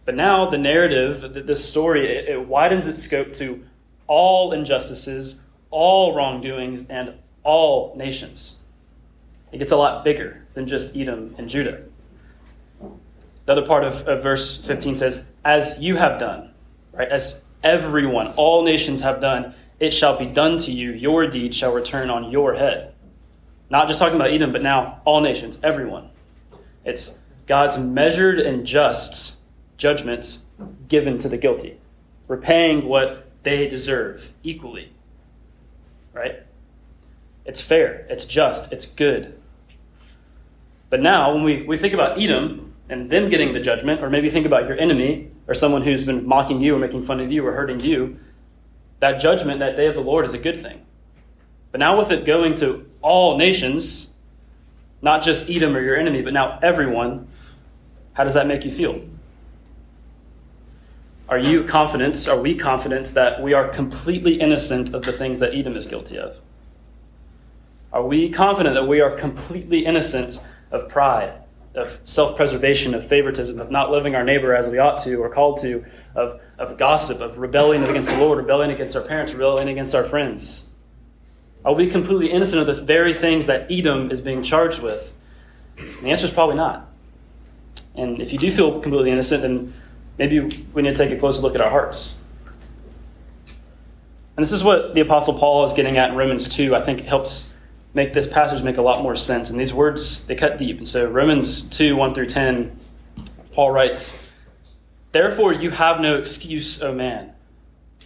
but 0.05 0.15
now 0.15 0.49
the 0.49 0.57
narrative 0.57 1.45
this 1.45 1.67
story 1.67 2.07
it, 2.07 2.29
it 2.29 2.47
widens 2.47 2.87
its 2.87 3.03
scope 3.03 3.33
to 3.33 3.63
all 4.07 4.51
injustices 4.51 5.39
all 5.69 6.15
wrongdoings 6.15 6.89
and 6.89 7.13
all 7.43 7.95
nations 7.95 8.61
it 9.51 9.57
gets 9.57 9.71
a 9.71 9.77
lot 9.77 10.03
bigger 10.03 10.45
than 10.53 10.67
just 10.67 10.95
edom 10.95 11.35
and 11.37 11.49
judah 11.49 11.83
the 13.45 13.51
other 13.51 13.65
part 13.65 13.83
of, 13.83 14.07
of 14.07 14.23
verse 14.23 14.63
15 14.63 14.97
says 14.97 15.25
as 15.45 15.79
you 15.79 15.95
have 15.95 16.19
done 16.19 16.51
right 16.93 17.09
as 17.09 17.41
everyone, 17.63 18.27
all 18.35 18.63
nations 18.63 19.01
have 19.01 19.21
done, 19.21 19.53
it 19.79 19.91
shall 19.91 20.17
be 20.17 20.25
done 20.25 20.57
to 20.59 20.71
you. 20.71 20.91
Your 20.91 21.27
deed 21.27 21.53
shall 21.53 21.73
return 21.73 22.09
on 22.09 22.31
your 22.31 22.55
head. 22.55 22.93
Not 23.69 23.87
just 23.87 23.99
talking 23.99 24.15
about 24.15 24.31
Edom, 24.31 24.51
but 24.51 24.63
now 24.63 25.01
all 25.05 25.21
nations, 25.21 25.59
everyone. 25.61 26.09
It's 26.85 27.19
God's 27.47 27.77
measured 27.77 28.39
and 28.39 28.65
just 28.65 29.35
judgments 29.77 30.43
given 30.87 31.17
to 31.19 31.29
the 31.29 31.37
guilty, 31.37 31.79
repaying 32.27 32.87
what 32.87 33.29
they 33.43 33.67
deserve 33.67 34.31
equally. 34.43 34.91
Right? 36.13 36.39
It's 37.47 37.61
fair, 37.61 38.05
it's 38.09 38.25
just, 38.25 38.73
it's 38.73 38.85
good. 38.85 39.39
But 40.89 41.01
now, 41.01 41.33
when 41.33 41.43
we, 41.43 41.63
we 41.63 41.77
think 41.77 41.93
about 41.93 42.21
Edom 42.21 42.73
and 42.89 43.09
them 43.09 43.29
getting 43.29 43.53
the 43.53 43.59
judgment, 43.61 44.03
or 44.03 44.09
maybe 44.09 44.29
think 44.29 44.45
about 44.45 44.67
your 44.67 44.77
enemy 44.77 45.31
or 45.47 45.53
someone 45.53 45.81
who's 45.81 46.03
been 46.03 46.27
mocking 46.27 46.61
you 46.61 46.75
or 46.75 46.79
making 46.79 47.05
fun 47.05 47.19
of 47.19 47.31
you 47.31 47.45
or 47.45 47.53
hurting 47.53 47.79
you, 47.79 48.19
that 48.99 49.21
judgment, 49.21 49.59
that 49.59 49.77
day 49.77 49.87
of 49.87 49.95
the 49.95 50.01
Lord, 50.01 50.25
is 50.25 50.33
a 50.33 50.37
good 50.37 50.61
thing. 50.61 50.81
But 51.71 51.79
now, 51.79 51.97
with 51.97 52.11
it 52.11 52.25
going 52.25 52.55
to 52.57 52.85
all 53.01 53.37
nations, 53.37 54.13
not 55.01 55.23
just 55.23 55.49
Edom 55.49 55.75
or 55.75 55.81
your 55.81 55.95
enemy, 55.95 56.21
but 56.21 56.33
now 56.33 56.59
everyone, 56.61 57.27
how 58.13 58.23
does 58.23 58.33
that 58.33 58.47
make 58.47 58.65
you 58.65 58.71
feel? 58.71 59.01
Are 61.29 61.37
you 61.37 61.63
confident, 61.65 62.27
are 62.27 62.39
we 62.39 62.55
confident 62.55 63.07
that 63.07 63.41
we 63.41 63.53
are 63.53 63.67
completely 63.67 64.39
innocent 64.39 64.93
of 64.93 65.03
the 65.03 65.13
things 65.13 65.39
that 65.41 65.53
Edom 65.53 65.77
is 65.77 65.85
guilty 65.85 66.17
of? 66.17 66.37
Are 67.97 68.05
we 68.05 68.29
confident 68.29 68.75
that 68.75 68.85
we 68.85 69.01
are 69.01 69.17
completely 69.17 69.83
innocent 69.83 70.47
of 70.69 70.87
pride, 70.87 71.33
of 71.73 71.97
self 72.03 72.37
preservation, 72.37 72.93
of 72.93 73.07
favoritism, 73.07 73.59
of 73.59 73.71
not 73.71 73.89
loving 73.89 74.13
our 74.13 74.23
neighbor 74.23 74.53
as 74.53 74.67
we 74.67 74.77
ought 74.77 74.99
to 74.99 75.15
or 75.15 75.29
called 75.29 75.61
to, 75.61 75.83
of, 76.13 76.39
of 76.59 76.77
gossip, 76.77 77.21
of 77.21 77.39
rebelling 77.39 77.83
against 77.85 78.09
the 78.09 78.17
Lord, 78.17 78.37
rebelling 78.37 78.69
against 78.69 78.95
our 78.95 79.01
parents, 79.01 79.33
rebelling 79.33 79.67
against 79.69 79.95
our 79.95 80.03
friends? 80.03 80.69
Are 81.65 81.73
we 81.73 81.89
completely 81.89 82.29
innocent 82.29 82.61
of 82.61 82.67
the 82.67 82.83
very 82.83 83.15
things 83.15 83.47
that 83.47 83.65
Edom 83.71 84.11
is 84.11 84.21
being 84.21 84.43
charged 84.43 84.79
with? 84.79 85.17
And 85.79 86.03
the 86.03 86.11
answer 86.11 86.27
is 86.27 86.31
probably 86.31 86.57
not. 86.57 86.87
And 87.95 88.21
if 88.21 88.31
you 88.31 88.37
do 88.37 88.55
feel 88.55 88.79
completely 88.79 89.09
innocent, 89.09 89.41
then 89.41 89.73
maybe 90.19 90.67
we 90.71 90.83
need 90.83 90.95
to 90.95 91.03
take 91.03 91.09
a 91.09 91.19
closer 91.19 91.41
look 91.41 91.55
at 91.55 91.61
our 91.61 91.71
hearts. 91.71 92.19
And 94.35 94.45
this 94.45 94.51
is 94.51 94.63
what 94.63 94.93
the 94.93 95.01
Apostle 95.01 95.33
Paul 95.33 95.65
is 95.65 95.73
getting 95.73 95.97
at 95.97 96.11
in 96.11 96.15
Romans 96.15 96.47
2. 96.49 96.75
I 96.75 96.81
think 96.85 96.99
helps 97.01 97.55
make 97.93 98.13
this 98.13 98.27
passage 98.27 98.63
make 98.63 98.77
a 98.77 98.81
lot 98.81 99.01
more 99.01 99.15
sense. 99.15 99.49
And 99.49 99.59
these 99.59 99.73
words, 99.73 100.27
they 100.27 100.35
cut 100.35 100.57
deep. 100.57 100.77
And 100.77 100.87
so 100.87 101.09
Romans 101.09 101.69
2, 101.69 101.95
1 101.95 102.13
through 102.13 102.27
10, 102.27 102.79
Paul 103.53 103.71
writes, 103.71 104.17
Therefore 105.11 105.53
you 105.53 105.71
have 105.71 105.99
no 105.99 106.15
excuse, 106.15 106.81
O 106.81 106.93
man. 106.93 107.31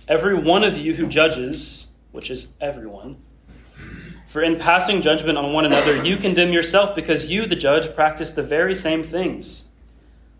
Every 0.07 0.35
one 0.35 0.63
of 0.63 0.77
you 0.77 0.93
who 0.95 1.07
judges, 1.07 1.93
which 2.11 2.29
is 2.29 2.53
everyone, 2.59 3.17
for 4.31 4.41
in 4.41 4.57
passing 4.57 5.01
judgment 5.01 5.37
on 5.37 5.51
one 5.51 5.65
another, 5.65 6.05
you 6.05 6.17
condemn 6.17 6.53
yourself 6.53 6.95
because 6.95 7.29
you, 7.29 7.45
the 7.47 7.55
judge, 7.55 7.93
practice 7.95 8.33
the 8.33 8.43
very 8.43 8.75
same 8.75 9.03
things. 9.03 9.65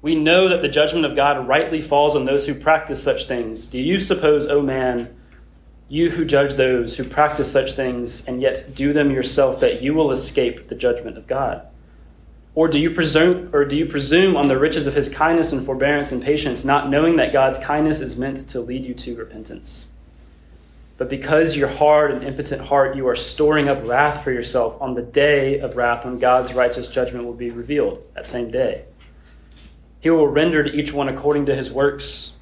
We 0.02 0.16
know 0.16 0.48
that 0.48 0.62
the 0.62 0.70
judgment 0.70 1.06
of 1.06 1.16
God 1.16 1.48
rightly 1.48 1.82
falls 1.82 2.16
on 2.16 2.26
those 2.26 2.48
who 2.48 2.56
practice 2.56 3.04
such 3.04 3.28
things. 3.28 3.68
Do 3.68 3.80
you 3.80 4.00
suppose, 4.00 4.48
O 4.48 4.62
man, 4.62 5.14
you 5.92 6.10
who 6.10 6.24
judge 6.24 6.56
those 6.56 6.96
who 6.96 7.04
practice 7.04 7.52
such 7.52 7.74
things 7.74 8.26
and 8.26 8.42
yet 8.42 8.76
do 8.76 8.94
them 8.94 9.12
yourself, 9.12 9.60
that 9.60 9.82
you 9.82 9.94
will 9.94 10.14
escape 10.14 10.70
the 10.70 10.76
judgment 10.76 11.18
of 11.18 11.28
God? 11.28 11.68
Or 12.56 12.70
do 12.70 12.80
you 12.80 12.92
presume 12.92 13.50
or 13.54 13.66
do 13.66 13.76
you 13.76 13.86
presume 13.86 14.38
on 14.38 14.48
the 14.48 14.58
riches 14.58 14.88
of 14.88 14.96
his 14.96 15.14
kindness 15.14 15.52
and 15.52 15.66
forbearance 15.66 16.14
and 16.14 16.24
patience, 16.24 16.64
not 16.64 16.90
knowing 16.90 17.18
that 17.18 17.34
God's 17.34 17.58
kindness 17.58 18.00
is 18.00 18.16
meant 18.16 18.48
to 18.52 18.62
lead 18.62 18.86
you 18.86 18.94
to 18.94 19.18
repentance? 19.18 19.88
But 20.98 21.10
because 21.10 21.58
your 21.58 21.68
hard 21.68 22.12
and 22.12 22.24
impotent 22.24 22.62
heart, 22.62 22.96
you 22.96 23.10
are 23.10 23.16
storing 23.18 23.68
up 23.68 23.86
wrath 23.86 24.24
for 24.24 24.32
yourself 24.32 24.82
on 24.82 24.94
the 24.94 25.02
day 25.02 25.60
of 25.60 25.76
wrath 25.76 26.06
when 26.06 26.20
God's 26.20 26.54
righteous 26.54 26.88
judgment 26.88 27.26
will 27.26 27.34
be 27.34 27.50
revealed, 27.50 28.02
that 28.16 28.28
same 28.28 28.50
day. 28.50 28.86
He 30.00 30.10
will 30.10 30.28
render 30.28 30.64
to 30.64 30.74
each 30.74 30.94
one 30.94 31.10
according 31.10 31.48
to 31.48 31.56
his 31.56 31.70
works. 31.70 32.38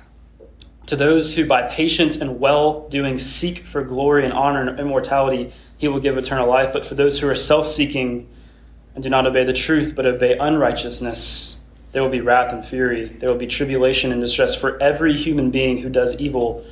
To 0.89 0.95
those 0.95 1.35
who 1.35 1.45
by 1.45 1.69
patience 1.69 2.17
and 2.17 2.39
well 2.39 2.89
doing 2.89 3.19
seek 3.19 3.59
for 3.67 3.83
glory 3.83 4.25
and 4.25 4.33
honor 4.33 4.67
and 4.67 4.79
immortality, 4.79 5.53
he 5.77 5.87
will 5.87 5.99
give 5.99 6.17
eternal 6.17 6.49
life. 6.49 6.73
But 6.73 6.87
for 6.87 6.95
those 6.95 7.19
who 7.19 7.29
are 7.29 7.35
self 7.35 7.69
seeking 7.69 8.27
and 8.95 9.03
do 9.03 9.07
not 9.07 9.27
obey 9.27 9.43
the 9.43 9.53
truth, 9.53 9.93
but 9.95 10.07
obey 10.07 10.35
unrighteousness, 10.35 11.59
there 11.91 12.01
will 12.01 12.09
be 12.09 12.21
wrath 12.21 12.51
and 12.51 12.65
fury. 12.65 13.05
There 13.05 13.29
will 13.29 13.37
be 13.37 13.45
tribulation 13.45 14.11
and 14.11 14.19
distress 14.19 14.55
for 14.55 14.81
every 14.81 15.15
human 15.15 15.51
being 15.51 15.77
who 15.77 15.89
does 15.89 16.19
evil, 16.19 16.65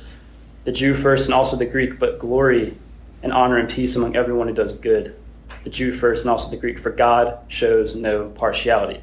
the 0.64 0.72
Jew 0.72 0.96
first 0.96 1.26
and 1.26 1.34
also 1.34 1.54
the 1.54 1.64
Greek, 1.64 2.00
but 2.00 2.18
glory 2.18 2.76
and 3.22 3.32
honor 3.32 3.58
and 3.58 3.70
peace 3.70 3.94
among 3.94 4.16
everyone 4.16 4.48
who 4.48 4.54
does 4.54 4.76
good, 4.78 5.14
the 5.62 5.70
Jew 5.70 5.96
first 5.96 6.24
and 6.24 6.30
also 6.32 6.50
the 6.50 6.56
Greek, 6.56 6.80
for 6.80 6.90
God 6.90 7.38
shows 7.46 7.94
no 7.94 8.30
partiality. 8.30 9.00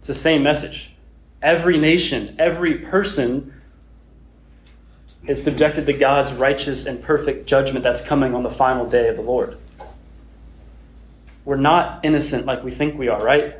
It's 0.00 0.08
the 0.08 0.12
same 0.12 0.42
message. 0.42 0.92
Every 1.40 1.78
nation, 1.78 2.36
every 2.38 2.74
person 2.74 3.51
is 5.26 5.42
subjected 5.42 5.86
to 5.86 5.92
God's 5.92 6.32
righteous 6.32 6.86
and 6.86 7.02
perfect 7.02 7.46
judgment 7.46 7.82
that's 7.84 8.00
coming 8.00 8.34
on 8.34 8.42
the 8.42 8.50
final 8.50 8.86
day 8.86 9.08
of 9.08 9.16
the 9.16 9.22
Lord. 9.22 9.56
We're 11.44 11.56
not 11.56 12.04
innocent 12.04 12.46
like 12.46 12.62
we 12.64 12.70
think 12.70 12.98
we 12.98 13.08
are, 13.08 13.20
right? 13.20 13.56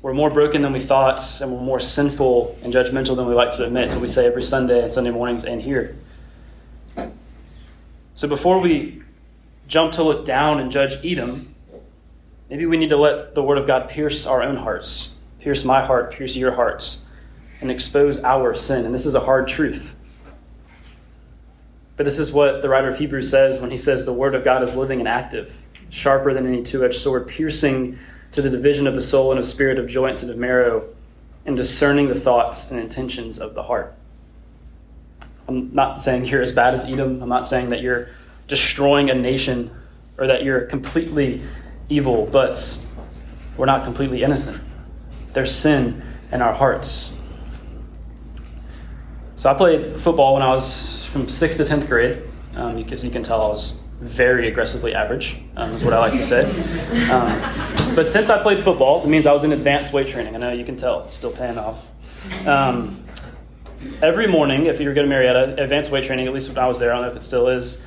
We're 0.00 0.14
more 0.14 0.30
broken 0.30 0.62
than 0.62 0.72
we 0.72 0.80
thought, 0.80 1.40
and 1.40 1.52
we're 1.52 1.60
more 1.60 1.80
sinful 1.80 2.58
and 2.62 2.72
judgmental 2.72 3.16
than 3.16 3.26
we 3.26 3.34
like 3.34 3.52
to 3.52 3.64
admit. 3.64 3.92
So 3.92 4.00
we 4.00 4.08
say 4.08 4.26
every 4.26 4.42
Sunday 4.42 4.82
and 4.82 4.92
Sunday 4.92 5.10
mornings 5.10 5.44
and 5.44 5.62
here. 5.62 5.96
So 8.14 8.28
before 8.28 8.58
we 8.58 9.02
jump 9.68 9.92
to 9.94 10.02
look 10.02 10.26
down 10.26 10.60
and 10.60 10.70
judge 10.72 10.98
Edom, 11.04 11.52
Maybe 12.52 12.66
we 12.66 12.76
need 12.76 12.90
to 12.90 12.98
let 12.98 13.34
the 13.34 13.42
Word 13.42 13.56
of 13.56 13.66
God 13.66 13.88
pierce 13.88 14.26
our 14.26 14.42
own 14.42 14.56
hearts, 14.56 15.14
pierce 15.40 15.64
my 15.64 15.82
heart, 15.82 16.12
pierce 16.12 16.36
your 16.36 16.52
hearts, 16.52 17.02
and 17.62 17.70
expose 17.70 18.22
our 18.24 18.54
sin. 18.54 18.84
And 18.84 18.94
this 18.94 19.06
is 19.06 19.14
a 19.14 19.20
hard 19.20 19.48
truth. 19.48 19.96
But 22.02 22.08
this 22.08 22.18
is 22.18 22.32
what 22.32 22.62
the 22.62 22.68
writer 22.68 22.88
of 22.88 22.98
Hebrews 22.98 23.30
says 23.30 23.60
when 23.60 23.70
he 23.70 23.76
says 23.76 24.04
the 24.04 24.12
Word 24.12 24.34
of 24.34 24.42
God 24.42 24.64
is 24.64 24.74
living 24.74 24.98
and 24.98 25.06
active, 25.06 25.56
sharper 25.88 26.34
than 26.34 26.48
any 26.48 26.64
two 26.64 26.84
edged 26.84 27.00
sword, 27.00 27.28
piercing 27.28 27.96
to 28.32 28.42
the 28.42 28.50
division 28.50 28.88
of 28.88 28.96
the 28.96 29.00
soul 29.00 29.30
and 29.30 29.38
of 29.38 29.46
spirit, 29.46 29.78
of 29.78 29.86
joints 29.86 30.20
and 30.20 30.28
of 30.28 30.36
marrow, 30.36 30.88
and 31.46 31.56
discerning 31.56 32.08
the 32.08 32.18
thoughts 32.18 32.72
and 32.72 32.80
intentions 32.80 33.38
of 33.38 33.54
the 33.54 33.62
heart. 33.62 33.94
I'm 35.46 35.72
not 35.72 36.00
saying 36.00 36.24
you're 36.24 36.42
as 36.42 36.52
bad 36.52 36.74
as 36.74 36.88
Edom. 36.88 37.22
I'm 37.22 37.28
not 37.28 37.46
saying 37.46 37.70
that 37.70 37.82
you're 37.82 38.08
destroying 38.48 39.08
a 39.08 39.14
nation 39.14 39.70
or 40.18 40.26
that 40.26 40.42
you're 40.42 40.62
completely 40.62 41.40
evil, 41.88 42.26
but 42.26 42.84
we're 43.56 43.66
not 43.66 43.84
completely 43.84 44.24
innocent. 44.24 44.60
There's 45.34 45.54
sin 45.54 46.02
in 46.32 46.42
our 46.42 46.52
hearts. 46.52 47.16
So 49.36 49.48
I 49.48 49.54
played 49.54 49.98
football 49.98 50.34
when 50.34 50.42
I 50.42 50.48
was 50.48 51.01
from 51.12 51.26
6th 51.26 51.58
to 51.58 51.64
10th 51.64 51.86
grade. 51.88 52.22
Um, 52.54 52.76
because 52.76 53.02
you 53.02 53.10
can 53.10 53.22
tell 53.22 53.40
I 53.40 53.48
was 53.48 53.80
very 54.00 54.48
aggressively 54.48 54.94
average, 54.94 55.40
um, 55.56 55.70
is 55.70 55.84
what 55.84 55.94
I 55.94 55.98
like 56.00 56.12
to 56.12 56.24
say. 56.24 56.44
Um, 57.10 57.94
but 57.94 58.10
since 58.10 58.28
I 58.28 58.42
played 58.42 58.62
football, 58.62 59.02
it 59.02 59.08
means 59.08 59.24
I 59.26 59.32
was 59.32 59.44
in 59.44 59.52
advanced 59.52 59.92
weight 59.92 60.08
training. 60.08 60.34
I 60.34 60.38
know 60.38 60.52
you 60.52 60.64
can 60.64 60.76
tell, 60.76 61.08
still 61.08 61.30
paying 61.30 61.56
off. 61.56 61.78
Um, 62.46 63.02
every 64.02 64.26
morning, 64.26 64.66
if 64.66 64.80
you 64.80 64.88
were 64.88 64.94
going 64.94 65.08
to 65.08 65.14
Marietta, 65.14 65.62
advanced 65.62 65.90
weight 65.90 66.04
training, 66.04 66.26
at 66.26 66.34
least 66.34 66.48
when 66.48 66.58
I 66.58 66.66
was 66.66 66.78
there, 66.78 66.92
I 66.92 66.96
don't 66.96 67.06
know 67.06 67.10
if 67.12 67.16
it 67.16 67.24
still 67.24 67.48
is, 67.48 67.82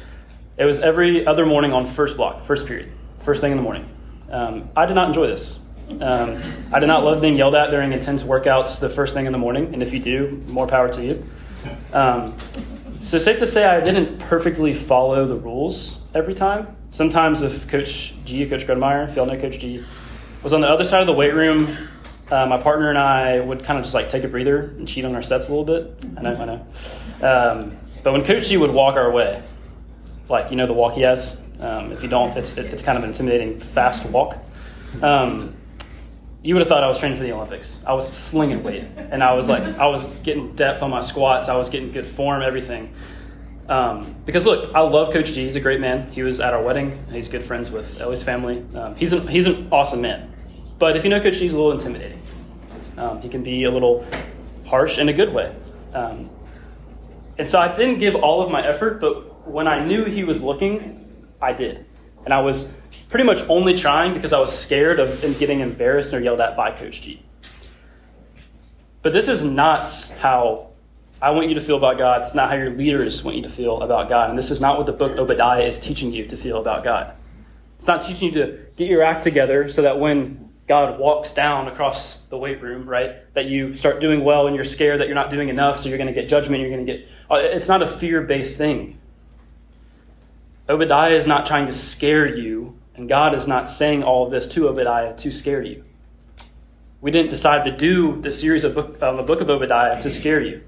it 0.58 0.66
was 0.66 0.82
every 0.82 1.28
other 1.28 1.46
morning 1.46 1.74
on 1.74 1.92
first 1.92 2.18
block, 2.18 2.48
first 2.48 2.66
period, 2.66 2.92
first 3.24 3.42
thing 3.42 3.52
in 3.52 3.58
the 3.58 3.64
morning. 3.64 3.88
Um, 4.32 4.70
I 4.76 4.86
did 4.86 4.96
not 4.96 5.10
enjoy 5.10 5.28
this. 5.28 5.60
Um, 5.90 6.42
I 6.74 6.80
did 6.80 6.88
not 6.88 7.04
love 7.04 7.22
being 7.22 7.36
yelled 7.36 7.54
at 7.54 7.70
during 7.70 7.92
intense 7.92 8.24
workouts 8.24 8.80
the 8.80 8.90
first 8.90 9.14
thing 9.14 9.28
in 9.28 9.32
the 9.32 9.38
morning, 9.38 9.74
and 9.74 9.84
if 9.84 9.94
you 9.94 10.00
do, 10.00 10.42
more 10.48 10.66
power 10.66 10.92
to 10.92 11.06
you. 11.06 11.30
So, 13.06 13.20
safe 13.20 13.38
to 13.38 13.46
say, 13.46 13.64
I 13.64 13.82
didn't 13.82 14.18
perfectly 14.18 14.74
follow 14.74 15.28
the 15.28 15.36
rules 15.36 16.02
every 16.16 16.34
time. 16.34 16.76
Sometimes, 16.90 17.44
if 17.44 17.68
Coach 17.68 18.16
G, 18.26 18.50
Coach 18.50 18.66
Grudmeyer, 18.66 19.08
if 19.08 19.16
y'all 19.16 19.28
know 19.28 19.40
Coach 19.40 19.60
G, 19.60 19.86
was 20.42 20.54
on 20.54 20.62
the 20.62 20.68
other 20.68 20.84
side 20.84 21.02
of 21.02 21.06
the 21.06 21.14
weight 21.14 21.36
room, 21.36 21.78
uh, 22.32 22.48
my 22.48 22.60
partner 22.60 22.90
and 22.90 22.98
I 22.98 23.42
would 23.42 23.64
kind 23.64 23.78
of 23.78 23.86
just 23.86 23.94
like 23.94 24.10
take 24.10 24.24
a 24.24 24.28
breather 24.28 24.72
and 24.80 24.88
cheat 24.88 25.06
on 25.06 25.14
our 25.14 25.22
sets 25.22 25.50
a 25.50 25.54
little 25.54 25.66
bit. 25.66 26.04
I 26.18 26.22
know, 26.24 26.36
I 26.36 26.46
know. 26.46 26.68
Um, 27.22 27.78
but 28.02 28.12
when 28.12 28.26
Coach 28.26 28.48
G 28.48 28.58
would 28.58 28.72
walk 28.72 28.96
our 28.96 29.12
way, 29.12 29.44
like 30.28 30.50
you 30.50 30.58
know 30.58 30.66
the 30.66 30.74
walk 30.74 30.96
he 30.96 31.02
has, 31.02 31.40
um, 31.60 31.92
if 31.92 32.02
you 32.02 32.10
don't, 32.10 32.36
it's, 32.36 32.58
it, 32.58 32.74
it's 32.74 32.82
kind 32.82 32.98
of 32.98 33.04
an 33.04 33.12
intimidating 33.12 33.60
fast 33.60 34.04
walk. 34.08 34.36
Um, 35.04 35.56
you 36.46 36.54
would 36.54 36.62
have 36.62 36.68
thought 36.68 36.84
I 36.84 36.88
was 36.88 37.00
training 37.00 37.18
for 37.18 37.24
the 37.24 37.32
Olympics. 37.32 37.82
I 37.88 37.94
was 37.94 38.08
slinging 38.08 38.62
weight, 38.62 38.84
and 38.96 39.24
I 39.24 39.34
was 39.34 39.50
like, 39.50 39.64
I 39.64 39.88
was 39.88 40.06
getting 40.22 40.56
depth 40.56 40.84
on 40.84 40.92
my 40.92 41.02
squats. 41.02 41.50
I 41.50 41.58
was 41.58 41.70
getting 41.70 41.92
good 41.92 42.08
form, 42.08 42.44
everything. 42.44 42.94
Um, 43.68 44.16
because 44.26 44.46
look, 44.46 44.76
I 44.76 44.82
love 44.82 45.12
Coach 45.12 45.32
G. 45.32 45.46
He's 45.46 45.56
a 45.56 45.60
great 45.60 45.80
man. 45.80 46.12
He 46.12 46.22
was 46.22 46.40
at 46.40 46.54
our 46.54 46.62
wedding. 46.62 47.04
He's 47.12 47.28
good 47.28 47.46
friends 47.46 47.72
with 47.72 48.00
Ellie's 48.00 48.22
family. 48.22 48.64
Um, 48.76 48.96
he's 48.96 49.12
an, 49.12 49.28
he's 49.28 49.48
an 49.48 49.70
awesome 49.72 50.02
man. 50.02 50.32
But 50.78 50.96
if 50.96 51.04
you 51.04 51.10
know 51.10 51.20
Coach 51.20 51.34
G, 51.34 51.40
he's 51.40 51.54
a 51.54 51.58
little 51.58 51.72
intimidating. 51.72 52.22
Um, 53.00 53.22
he 53.22 53.28
can 53.28 53.42
be 53.42 53.64
a 53.64 53.72
little 53.72 54.06
harsh 54.68 55.00
in 55.00 55.10
a 55.10 55.14
good 55.14 55.34
way. 55.34 55.52
Um, 55.96 56.30
and 57.40 57.50
so 57.50 57.60
I 57.60 57.76
didn't 57.76 58.00
give 58.00 58.14
all 58.14 58.44
of 58.44 58.52
my 58.52 58.64
effort, 58.64 59.02
but 59.02 59.48
when 59.50 59.68
I 59.68 59.84
knew 59.84 60.06
he 60.06 60.24
was 60.24 60.44
looking, 60.44 61.28
I 61.42 61.54
did. 61.54 61.88
And 62.24 62.32
I 62.32 62.42
was 62.42 62.70
pretty 63.10 63.26
much 63.26 63.42
only 63.50 63.76
trying 63.76 64.14
because 64.14 64.34
I 64.34 64.40
was 64.40 64.58
scared 64.58 65.00
of 65.00 65.22
getting 65.40 65.60
embarrassed 65.60 66.14
or 66.14 66.20
yelled 66.20 66.40
at 66.40 66.56
by 66.56 66.72
Coach 66.72 67.02
G. 67.02 67.22
But 69.02 69.14
this 69.14 69.28
is 69.28 69.44
not 69.44 69.88
how 70.20 70.70
I 71.22 71.32
want 71.32 71.50
you 71.50 71.56
to 71.56 71.62
feel 71.62 71.78
about 71.78 71.98
God. 71.98 72.24
It's 72.24 72.36
not 72.36 72.50
how 72.50 72.56
your 72.56 72.72
leaders 72.72 73.24
want 73.24 73.38
you 73.38 73.44
to 73.44 73.50
feel 73.50 73.82
about 73.82 74.10
God. 74.10 74.30
And 74.30 74.38
this 74.38 74.52
is 74.52 74.60
not 74.60 74.78
what 74.78 74.86
the 74.86 74.94
book 74.94 75.18
Obadiah 75.18 75.64
is 75.64 75.80
teaching 75.80 76.12
you 76.12 76.28
to 76.28 76.38
feel 76.38 76.60
about 76.60 76.84
God. 76.84 77.14
It's 77.78 77.88
not 77.88 78.02
teaching 78.02 78.34
you 78.34 78.42
to 78.42 78.60
get 78.78 78.88
your 78.88 79.04
act 79.04 79.24
together 79.24 79.70
so 79.70 79.84
that 79.84 80.00
when 80.00 80.50
God 80.68 81.00
walks 81.00 81.34
down 81.34 81.68
across 81.68 82.22
the 82.24 82.38
weight 82.38 82.62
room, 82.62 82.90
right, 82.90 83.32
that 83.36 83.46
you 83.46 83.76
start 83.76 84.00
doing 84.00 84.24
well 84.24 84.48
and 84.48 84.56
you're 84.56 84.66
scared 84.66 85.00
that 85.00 85.08
you're 85.08 85.16
not 85.16 85.30
doing 85.30 85.50
enough, 85.50 85.80
so 85.80 85.90
you're 85.90 86.00
going 86.00 86.14
to 86.14 86.20
get 86.20 86.28
judgment, 86.28 86.62
you're 86.62 86.72
going 86.72 86.86
to 86.86 86.92
get. 86.92 87.08
Uh, 87.30 87.36
it's 87.36 87.68
not 87.68 87.84
a 87.84 87.98
fear 88.00 88.22
based 88.22 88.58
thing. 88.58 89.00
Obadiah 90.68 91.16
is 91.16 91.28
not 91.28 91.46
trying 91.46 91.68
to 91.68 91.72
scare 91.72 92.26
you, 92.26 92.75
and 92.96 93.10
God 93.10 93.36
is 93.36 93.48
not 93.48 93.70
saying 93.70 94.04
all 94.04 94.26
of 94.26 94.32
this 94.32 94.48
to 94.50 94.68
Obadiah 94.70 95.16
to 95.18 95.32
scare 95.32 95.62
you. 95.62 95.84
We 97.02 97.12
didn't 97.12 97.30
decide 97.30 97.66
to 97.66 97.76
do 97.76 98.22
the 98.22 98.32
series 98.32 98.64
of 98.64 98.74
book, 98.74 99.00
the 99.00 99.24
book 99.26 99.42
of 99.42 99.50
Obadiah 99.50 100.02
to 100.02 100.10
scare 100.10 100.42
you. 100.42 100.64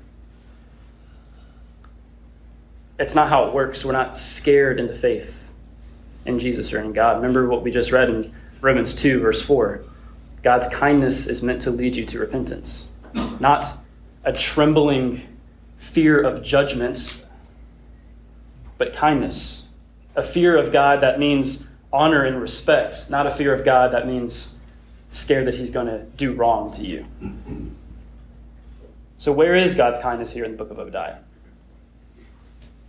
It's 2.99 3.15
not 3.15 3.29
how 3.29 3.47
it 3.47 3.53
works. 3.53 3.85
We're 3.85 3.93
not 3.93 4.17
scared 4.17 4.79
into 4.79 4.95
faith 4.95 5.53
in 6.25 6.39
Jesus 6.39 6.73
or 6.73 6.81
in 6.81 6.93
God. 6.93 7.17
Remember 7.17 7.47
what 7.47 7.63
we 7.63 7.71
just 7.71 7.91
read 7.91 8.09
in 8.09 8.33
Romans 8.61 8.93
2, 8.95 9.19
verse 9.19 9.41
4. 9.41 9.83
God's 10.43 10.67
kindness 10.69 11.27
is 11.27 11.41
meant 11.41 11.61
to 11.63 11.71
lead 11.71 11.95
you 11.95 12.05
to 12.05 12.19
repentance, 12.19 12.87
not 13.39 13.65
a 14.23 14.33
trembling 14.33 15.21
fear 15.79 16.21
of 16.21 16.43
judgment, 16.43 17.23
but 18.77 18.95
kindness 18.95 19.67
a 20.17 20.23
fear 20.23 20.57
of 20.57 20.73
God 20.73 21.01
that 21.03 21.19
means 21.19 21.66
honor 21.91 22.23
and 22.23 22.41
respect, 22.41 23.09
not 23.09 23.27
a 23.27 23.35
fear 23.35 23.53
of 23.53 23.63
God 23.63 23.93
that 23.93 24.07
means 24.07 24.59
scared 25.09 25.47
that 25.47 25.53
he's 25.53 25.71
going 25.71 25.87
to 25.87 26.03
do 26.17 26.33
wrong 26.33 26.73
to 26.73 26.85
you. 26.85 27.05
So, 29.17 29.31
where 29.31 29.55
is 29.55 29.73
God's 29.73 29.99
kindness 29.99 30.31
here 30.31 30.45
in 30.45 30.51
the 30.51 30.57
book 30.57 30.69
of 30.69 30.79
Obadiah? 30.79 31.17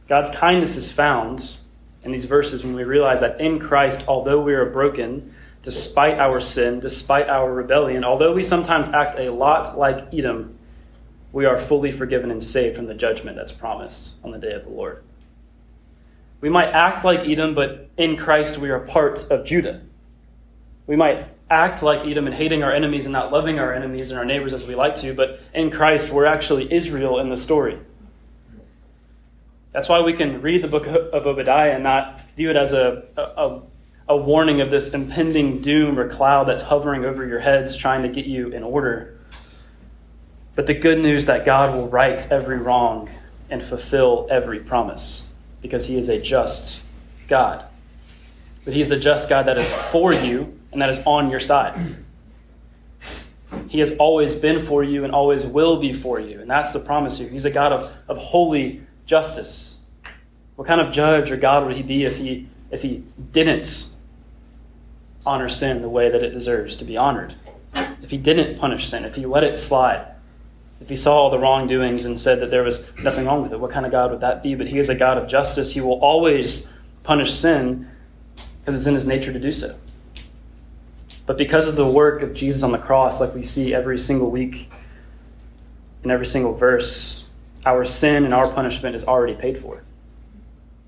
God's 0.08 0.30
kindness 0.30 0.76
is 0.76 0.90
found 0.90 1.56
in 2.02 2.12
these 2.12 2.24
verses 2.24 2.64
when 2.64 2.74
we 2.74 2.84
realize 2.84 3.20
that 3.20 3.40
in 3.40 3.58
Christ, 3.58 4.04
although 4.08 4.40
we 4.40 4.54
are 4.54 4.66
broken, 4.66 5.34
despite 5.62 6.18
our 6.18 6.40
sin, 6.40 6.80
despite 6.80 7.28
our 7.28 7.52
rebellion, 7.52 8.04
although 8.04 8.32
we 8.32 8.42
sometimes 8.42 8.88
act 8.88 9.18
a 9.18 9.30
lot 9.30 9.78
like 9.78 10.12
Edom, 10.12 10.58
we 11.32 11.44
are 11.44 11.60
fully 11.60 11.92
forgiven 11.92 12.30
and 12.30 12.42
saved 12.42 12.76
from 12.76 12.86
the 12.86 12.94
judgment 12.94 13.36
that's 13.36 13.52
promised 13.52 14.14
on 14.24 14.30
the 14.30 14.38
day 14.38 14.52
of 14.52 14.64
the 14.64 14.70
Lord. 14.70 15.02
We 16.40 16.48
might 16.48 16.68
act 16.68 17.04
like 17.04 17.28
Edom, 17.28 17.54
but 17.54 17.90
in 17.96 18.16
Christ 18.16 18.58
we 18.58 18.70
are 18.70 18.80
part 18.80 19.30
of 19.30 19.44
Judah. 19.44 19.82
We 20.86 20.96
might 20.96 21.26
act 21.50 21.82
like 21.82 22.06
Edom 22.06 22.26
and 22.26 22.34
hating 22.34 22.62
our 22.62 22.72
enemies 22.72 23.06
and 23.06 23.12
not 23.12 23.32
loving 23.32 23.58
our 23.58 23.74
enemies 23.74 24.10
and 24.10 24.18
our 24.18 24.24
neighbors 24.24 24.52
as 24.52 24.66
we 24.66 24.74
like 24.74 24.96
to, 24.96 25.14
but 25.14 25.40
in 25.54 25.70
Christ 25.70 26.10
we're 26.10 26.26
actually 26.26 26.72
Israel 26.72 27.18
in 27.18 27.28
the 27.28 27.36
story. 27.36 27.78
That's 29.72 29.88
why 29.88 30.00
we 30.00 30.14
can 30.14 30.40
read 30.40 30.62
the 30.62 30.68
book 30.68 30.86
of 30.86 31.26
Obadiah 31.26 31.72
and 31.72 31.82
not 31.82 32.20
view 32.36 32.50
it 32.50 32.56
as 32.56 32.72
a, 32.72 33.04
a, 33.16 33.60
a 34.08 34.16
warning 34.16 34.60
of 34.60 34.70
this 34.70 34.94
impending 34.94 35.60
doom 35.60 35.98
or 35.98 36.08
cloud 36.08 36.48
that's 36.48 36.62
hovering 36.62 37.04
over 37.04 37.26
your 37.26 37.40
heads 37.40 37.76
trying 37.76 38.02
to 38.02 38.08
get 38.08 38.26
you 38.26 38.48
in 38.48 38.62
order. 38.62 39.18
But 40.54 40.66
the 40.66 40.74
good 40.74 40.98
news 40.98 41.26
that 41.26 41.44
God 41.44 41.74
will 41.74 41.88
right 41.88 42.26
every 42.30 42.58
wrong 42.58 43.10
and 43.50 43.62
fulfill 43.62 44.26
every 44.30 44.60
promise 44.60 45.27
because 45.62 45.86
he 45.86 45.98
is 45.98 46.08
a 46.08 46.20
just 46.20 46.80
God. 47.28 47.64
But 48.64 48.74
he 48.74 48.80
is 48.80 48.90
a 48.90 48.98
just 48.98 49.28
God 49.28 49.46
that 49.46 49.58
is 49.58 49.70
for 49.90 50.12
you 50.12 50.58
and 50.72 50.82
that 50.82 50.90
is 50.90 51.00
on 51.06 51.30
your 51.30 51.40
side. 51.40 51.96
He 53.68 53.80
has 53.80 53.96
always 53.96 54.34
been 54.34 54.66
for 54.66 54.84
you 54.84 55.04
and 55.04 55.12
always 55.12 55.44
will 55.44 55.78
be 55.78 55.92
for 55.92 56.20
you. 56.20 56.40
And 56.40 56.50
that's 56.50 56.72
the 56.72 56.80
promise 56.80 57.18
here. 57.18 57.28
He's 57.28 57.44
a 57.44 57.50
God 57.50 57.72
of, 57.72 57.92
of 58.08 58.18
holy 58.18 58.82
justice. 59.06 59.80
What 60.56 60.66
kind 60.68 60.80
of 60.80 60.92
judge 60.92 61.30
or 61.30 61.36
God 61.36 61.66
would 61.66 61.76
he 61.76 61.82
be 61.82 62.04
if 62.04 62.16
he, 62.16 62.48
if 62.70 62.82
he 62.82 63.04
didn't 63.32 63.94
honor 65.24 65.48
sin 65.48 65.82
the 65.82 65.88
way 65.88 66.10
that 66.10 66.22
it 66.22 66.30
deserves 66.30 66.76
to 66.78 66.84
be 66.84 66.96
honored? 66.96 67.34
If 68.02 68.10
he 68.10 68.18
didn't 68.18 68.58
punish 68.58 68.88
sin, 68.88 69.04
if 69.04 69.14
he 69.14 69.26
let 69.26 69.44
it 69.44 69.58
slide, 69.58 70.06
if 70.80 70.88
he 70.88 70.96
saw 70.96 71.16
all 71.16 71.30
the 71.30 71.38
wrongdoings 71.38 72.04
and 72.04 72.18
said 72.18 72.40
that 72.40 72.50
there 72.50 72.62
was 72.62 72.88
nothing 73.02 73.26
wrong 73.26 73.42
with 73.42 73.52
it, 73.52 73.58
what 73.58 73.72
kind 73.72 73.84
of 73.84 73.92
God 73.92 74.10
would 74.10 74.20
that 74.20 74.42
be? 74.42 74.54
But 74.54 74.68
he 74.68 74.78
is 74.78 74.88
a 74.88 74.94
God 74.94 75.18
of 75.18 75.28
justice. 75.28 75.72
He 75.72 75.80
will 75.80 76.00
always 76.00 76.72
punish 77.02 77.34
sin 77.34 77.90
because 78.60 78.76
it's 78.76 78.86
in 78.86 78.94
his 78.94 79.06
nature 79.06 79.32
to 79.32 79.40
do 79.40 79.50
so. 79.50 79.76
But 81.26 81.36
because 81.36 81.66
of 81.66 81.76
the 81.76 81.86
work 81.86 82.22
of 82.22 82.32
Jesus 82.32 82.62
on 82.62 82.72
the 82.72 82.78
cross, 82.78 83.20
like 83.20 83.34
we 83.34 83.42
see 83.42 83.74
every 83.74 83.98
single 83.98 84.30
week 84.30 84.70
in 86.04 86.10
every 86.10 86.26
single 86.26 86.54
verse, 86.54 87.26
our 87.66 87.84
sin 87.84 88.24
and 88.24 88.32
our 88.32 88.48
punishment 88.50 88.94
is 88.94 89.04
already 89.04 89.34
paid 89.34 89.58
for. 89.58 89.82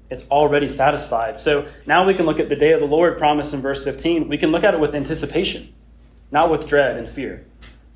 It's 0.09 0.25
already 0.31 0.69
satisfied. 0.69 1.39
So 1.39 1.69
now 1.87 2.07
we 2.07 2.15
can 2.15 2.27
look 2.27 2.41
at 2.41 2.49
the 2.49 2.57
day 2.57 2.73
of 2.73 2.81
the 2.81 2.87
Lord 2.87 3.19
promised 3.19 3.55
in 3.55 3.61
verse 3.61 3.85
15. 3.85 4.29
We 4.29 4.39
can 4.39 4.51
look 4.51 4.65
at 4.65 4.75
it 4.75 4.81
with 4.81 4.95
anticipation, 4.95 5.73
not 6.31 6.51
with 6.51 6.69
dread 6.69 6.97
and 6.97 7.09
fear. 7.09 7.45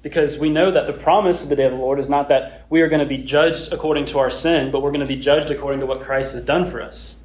Because 0.04 0.38
we 0.38 0.50
know 0.50 0.70
that 0.70 0.87
the 0.87 0.92
promise 0.92 1.42
of 1.42 1.49
the 1.49 1.56
day 1.56 1.64
of 1.64 1.73
the 1.73 1.78
Lord 1.78 1.99
is 1.99 2.11
not 2.11 2.28
that 2.28 2.66
we 2.68 2.82
are 2.82 2.88
going 2.88 3.00
to 3.00 3.06
be 3.06 3.25
judged 3.25 3.73
according 3.73 4.04
to 4.06 4.18
our 4.18 4.30
sin, 4.30 4.70
but 4.70 4.82
we're 4.82 4.90
going 4.90 5.00
to 5.00 5.06
be 5.06 5.16
judged 5.16 5.50
according 5.50 5.80
to 5.80 5.87
what 5.87 6.02
Christ 6.02 6.34
has 6.34 6.44
done 6.44 6.70
for 6.70 6.82
us. 6.82 7.23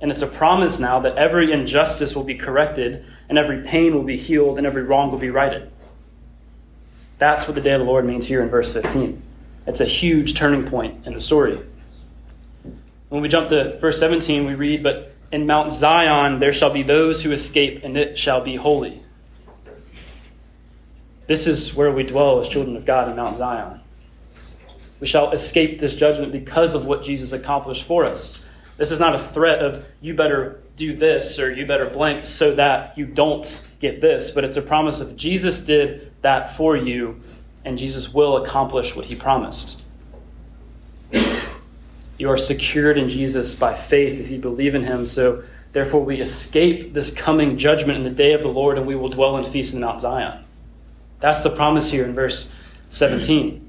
And 0.00 0.10
it's 0.10 0.22
a 0.22 0.26
promise 0.26 0.80
now 0.80 1.00
that 1.00 1.18
every 1.18 1.52
injustice 1.52 2.16
will 2.16 2.24
be 2.24 2.34
corrected, 2.34 3.04
and 3.28 3.36
every 3.36 3.62
pain 3.62 3.94
will 3.94 4.04
be 4.04 4.16
healed, 4.16 4.56
and 4.56 4.66
every 4.66 4.84
wrong 4.84 5.10
will 5.10 5.18
be 5.18 5.28
righted. 5.28 5.70
That's 7.18 7.46
what 7.46 7.56
the 7.56 7.60
day 7.60 7.72
of 7.72 7.80
the 7.80 7.86
Lord 7.86 8.06
means 8.06 8.24
here 8.24 8.42
in 8.42 8.48
verse 8.48 8.72
15. 8.72 9.22
It's 9.66 9.82
a 9.82 9.84
huge 9.84 10.34
turning 10.34 10.66
point 10.66 11.06
in 11.06 11.12
the 11.12 11.20
story. 11.20 11.60
When 13.10 13.20
we 13.20 13.28
jump 13.28 13.50
to 13.50 13.78
verse 13.80 14.00
17, 14.00 14.46
we 14.46 14.54
read, 14.54 14.82
But 14.82 15.14
in 15.30 15.46
Mount 15.46 15.72
Zion 15.72 16.40
there 16.40 16.54
shall 16.54 16.72
be 16.72 16.82
those 16.82 17.22
who 17.22 17.32
escape, 17.32 17.84
and 17.84 17.98
it 17.98 18.18
shall 18.18 18.40
be 18.40 18.56
holy. 18.56 19.03
This 21.26 21.46
is 21.46 21.74
where 21.74 21.90
we 21.90 22.02
dwell 22.02 22.40
as 22.40 22.48
children 22.48 22.76
of 22.76 22.84
God 22.84 23.08
in 23.08 23.16
Mount 23.16 23.36
Zion. 23.36 23.80
We 25.00 25.06
shall 25.06 25.32
escape 25.32 25.80
this 25.80 25.94
judgment 25.94 26.32
because 26.32 26.74
of 26.74 26.86
what 26.86 27.02
Jesus 27.02 27.32
accomplished 27.32 27.84
for 27.84 28.04
us. 28.04 28.46
This 28.76 28.90
is 28.90 29.00
not 29.00 29.14
a 29.14 29.18
threat 29.28 29.60
of 29.60 29.84
you 30.00 30.14
better 30.14 30.60
do 30.76 30.96
this 30.96 31.38
or 31.38 31.52
you 31.52 31.66
better 31.66 31.88
blank 31.88 32.26
so 32.26 32.54
that 32.56 32.98
you 32.98 33.06
don't 33.06 33.66
get 33.80 34.00
this, 34.00 34.30
but 34.32 34.44
it's 34.44 34.56
a 34.56 34.62
promise 34.62 35.00
of 35.00 35.16
Jesus 35.16 35.60
did 35.60 36.12
that 36.22 36.56
for 36.56 36.76
you 36.76 37.20
and 37.64 37.78
Jesus 37.78 38.12
will 38.12 38.44
accomplish 38.44 38.94
what 38.96 39.06
he 39.06 39.14
promised. 39.14 39.82
You 42.18 42.30
are 42.30 42.38
secured 42.38 42.98
in 42.98 43.08
Jesus 43.08 43.54
by 43.54 43.74
faith 43.74 44.20
if 44.20 44.30
you 44.30 44.38
believe 44.38 44.74
in 44.74 44.84
him. 44.84 45.06
So 45.06 45.44
therefore 45.72 46.04
we 46.04 46.20
escape 46.20 46.92
this 46.92 47.12
coming 47.14 47.58
judgment 47.58 47.98
in 47.98 48.04
the 48.04 48.10
day 48.10 48.32
of 48.32 48.42
the 48.42 48.48
Lord 48.48 48.78
and 48.78 48.86
we 48.86 48.96
will 48.96 49.08
dwell 49.08 49.36
in 49.36 49.50
peace 49.50 49.72
in 49.72 49.80
Mount 49.80 50.00
Zion. 50.00 50.43
That's 51.24 51.42
the 51.42 51.50
promise 51.50 51.90
here 51.90 52.04
in 52.04 52.14
verse 52.14 52.54
17. 52.90 53.66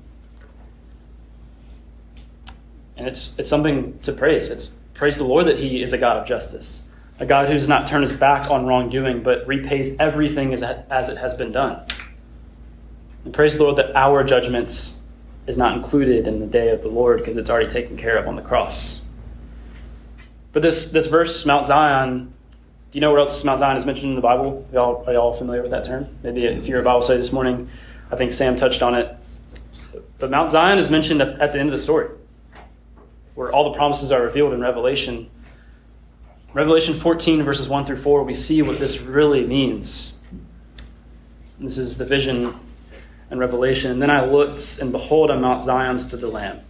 And 2.98 3.08
it's 3.08 3.40
it's 3.40 3.50
something 3.50 3.98
to 4.00 4.12
praise. 4.12 4.50
It's 4.50 4.76
Praise 4.96 5.18
the 5.18 5.24
Lord 5.26 5.48
that 5.48 5.60
He 5.60 5.82
is 5.82 5.94
a 5.94 5.98
God 5.98 6.18
of 6.18 6.28
justice, 6.28 6.90
a 7.20 7.26
God 7.26 7.48
who 7.48 7.54
does 7.54 7.70
not 7.70 7.88
turn 7.88 8.02
His 8.02 8.12
back 8.12 8.52
on 8.52 8.66
wrongdoing, 8.66 9.24
but 9.24 9.48
repays 9.48 9.96
everything 10.00 10.54
as, 10.54 10.64
as 10.64 11.08
it 11.08 11.18
has 11.18 11.34
been 11.36 11.54
done. 11.54 11.86
And 13.24 13.34
praise 13.34 13.58
the 13.58 13.64
Lord 13.64 13.78
that 13.78 13.96
our 13.96 14.22
judgments 14.24 15.00
is 15.48 15.58
not 15.58 15.78
included 15.78 16.28
in 16.28 16.42
the 16.42 16.46
day 16.46 16.70
of 16.70 16.82
the 16.82 16.90
Lord 16.90 17.20
because 17.20 17.38
it's 17.38 17.50
already 17.50 17.70
taken 17.70 17.96
care 17.96 18.18
of 18.18 18.28
on 18.28 18.36
the 18.36 18.42
cross. 18.42 19.02
But 20.54 20.62
this, 20.62 20.92
this 20.92 21.08
verse, 21.08 21.46
Mount 21.46 21.68
Zion, 21.68 22.34
you 22.96 23.02
know 23.02 23.12
where 23.12 23.20
else 23.20 23.44
Mount 23.44 23.60
Zion 23.60 23.76
is 23.76 23.86
mentioned 23.86 24.12
in 24.12 24.16
the 24.16 24.22
Bible? 24.22 24.66
Are 24.72 24.74
y'all, 24.74 25.04
are 25.06 25.12
y'all 25.12 25.34
familiar 25.34 25.62
with 25.62 25.72
that 25.72 25.84
term? 25.84 26.08
Maybe 26.24 26.46
if 26.46 26.66
you're 26.66 26.80
a 26.80 26.84
Bible 26.84 27.02
study 27.02 27.20
this 27.20 27.34
morning, 27.34 27.70
I 28.10 28.16
think 28.16 28.32
Sam 28.32 28.56
touched 28.56 28.82
on 28.82 28.96
it. 28.96 29.14
But 30.18 30.32
Mount 30.32 30.50
Zion 30.50 30.78
is 30.78 30.90
mentioned 30.90 31.22
at, 31.22 31.52
the 31.52 31.60
end 31.60 31.68
of 31.68 31.78
the 31.78 31.84
story 31.84 32.08
where 33.34 33.52
all 33.52 33.70
the 33.70 33.76
promises 33.78 34.14
are 34.14 34.22
revealed 34.22 34.54
in 34.54 34.62
Revelation. 34.62 35.30
Revelation 36.54 36.94
14, 36.94 37.44
verses 37.44 37.68
1 37.68 37.86
through 37.86 37.98
4, 37.98 38.24
we 38.24 38.34
see 38.34 38.62
what 38.62 38.80
this 38.80 39.02
really 39.02 39.46
means. 39.46 40.18
This 41.60 41.78
is 41.78 41.98
the 41.98 42.06
vision 42.06 42.58
and 43.30 43.42
revelation. 43.42 43.92
And 43.92 44.02
then 44.02 44.10
I 44.10 44.24
looked, 44.24 44.80
and 44.80 44.94
behold, 44.94 45.32
on 45.32 45.42
Mount 45.42 45.64
Zion 45.64 46.00
stood 46.00 46.22
the 46.22 46.28
Lamb. 46.28 46.62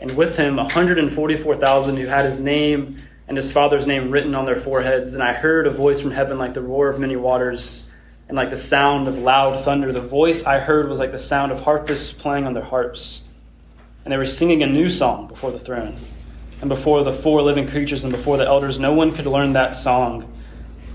And 0.00 0.16
with 0.16 0.36
him, 0.36 0.56
144,000 0.56 1.96
who 1.98 2.06
had 2.06 2.24
his 2.24 2.40
name 2.40 2.96
and 3.28 3.36
his 3.36 3.52
father's 3.52 3.86
name 3.86 4.10
written 4.10 4.34
on 4.34 4.46
their 4.46 4.60
foreheads. 4.60 5.14
And 5.14 5.22
I 5.22 5.32
heard 5.32 5.66
a 5.66 5.70
voice 5.70 6.00
from 6.00 6.10
heaven 6.10 6.38
like 6.38 6.54
the 6.54 6.62
roar 6.62 6.88
of 6.88 6.98
many 6.98 7.14
waters 7.14 7.92
and 8.26 8.36
like 8.36 8.50
the 8.50 8.56
sound 8.56 9.06
of 9.06 9.18
loud 9.18 9.64
thunder. 9.64 9.92
The 9.92 10.00
voice 10.00 10.44
I 10.44 10.58
heard 10.58 10.88
was 10.88 10.98
like 10.98 11.12
the 11.12 11.18
sound 11.18 11.52
of 11.52 11.60
harpists 11.60 12.12
playing 12.12 12.46
on 12.46 12.54
their 12.54 12.64
harps 12.64 13.28
and 14.08 14.12
they 14.14 14.16
were 14.16 14.26
singing 14.26 14.62
a 14.62 14.66
new 14.66 14.88
song 14.88 15.26
before 15.26 15.50
the 15.50 15.58
throne 15.58 15.94
and 16.62 16.70
before 16.70 17.04
the 17.04 17.12
four 17.12 17.42
living 17.42 17.68
creatures 17.68 18.04
and 18.04 18.10
before 18.10 18.38
the 18.38 18.46
elders. 18.46 18.78
No 18.78 18.94
one 18.94 19.12
could 19.12 19.26
learn 19.26 19.52
that 19.52 19.74
song 19.74 20.32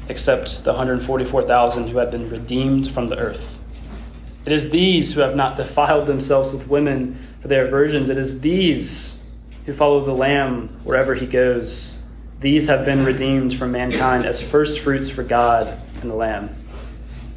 except 0.10 0.63
the 0.63 0.72
144,000 0.72 1.89
who 1.89 2.00
had 2.00 2.10
been 2.10 2.30
redeemed 2.32 2.89
from 2.89 3.08
the 3.08 3.17
earth. 3.17 3.60
It 4.48 4.52
is 4.52 4.72
these 4.72 5.13
who 5.13 5.22
have 5.22 5.36
not 5.36 5.58
defiled 5.58 6.08
themselves 6.08 6.52
with 6.52 6.67
women 6.67 7.24
for 7.41 7.50
their 7.50 7.67
virgins. 7.67 8.10
It 8.10 8.17
is 8.17 8.41
these 8.41 9.24
who 9.67 9.74
follow 9.74 10.04
the 10.04 10.12
Lamb 10.12 10.69
wherever 10.84 11.13
he 11.13 11.28
goes. 11.28 12.03
These 12.44 12.68
have 12.68 12.84
been 12.84 13.06
redeemed 13.06 13.58
from 13.58 13.72
mankind 13.72 14.26
as 14.26 14.42
first 14.42 14.82
fruits 14.82 15.10
for 15.10 15.24
God 15.24 15.80
and 16.02 16.12
the 16.12 16.16
Lamb. 16.16 16.54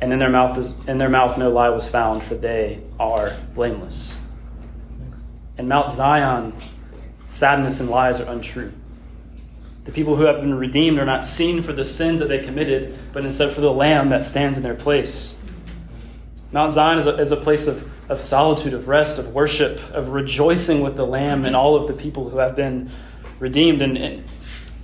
And 0.01 0.13
in 0.13 0.19
their 0.19 0.31
mouth, 0.31 0.89
in 0.89 0.99
their 0.99 1.09
mouth 1.09 1.39
no 1.39 1.49
lie 1.49 1.69
was 1.69 1.89
found, 1.89 2.25
for 2.25 2.35
they 2.35 2.81
are 2.99 3.37
blameless. 3.55 4.21
In 5.59 5.69
Mount 5.69 5.93
Zion, 5.93 6.53
sadness 7.29 7.79
and 7.79 7.89
lies 7.89 8.21
are 8.21 8.29
untrue. 8.33 8.73
The 9.85 9.93
people 9.93 10.17
who 10.17 10.27
have 10.27 10.41
been 10.41 10.55
redeemed 10.55 10.99
are 10.99 11.07
not 11.07 11.25
seen 11.25 11.63
for 11.63 11.73
the 11.73 11.85
sins 11.85 12.19
that 12.19 12.27
they 12.27 12.41
committed, 12.41 12.99
but 13.13 13.25
instead 13.25 13.55
for 13.55 13.61
the 13.61 13.73
Lamb 13.73 14.09
that 14.09 14.27
stands 14.27 14.57
in 14.59 14.65
their 14.65 14.75
place. 14.75 15.39
Mount 16.51 16.73
Zion 16.73 16.99
is 16.99 17.07
a, 17.07 17.17
is 17.21 17.31
a 17.31 17.37
place 17.37 17.69
of, 17.69 17.89
of 18.11 18.21
solitude, 18.21 18.75
of 18.75 18.89
rest, 18.89 19.21
of 19.21 19.33
worship, 19.33 19.79
of 19.93 20.09
rejoicing 20.09 20.81
with 20.81 20.97
the 20.97 21.07
Lamb 21.07 21.45
and 21.45 21.55
all 21.55 21.77
of 21.77 21.87
the 21.87 21.95
people 21.95 22.29
who 22.29 22.39
have 22.39 22.57
been 22.57 22.91
redeemed. 23.39 23.81
And, 23.81 23.97
and 23.97 24.25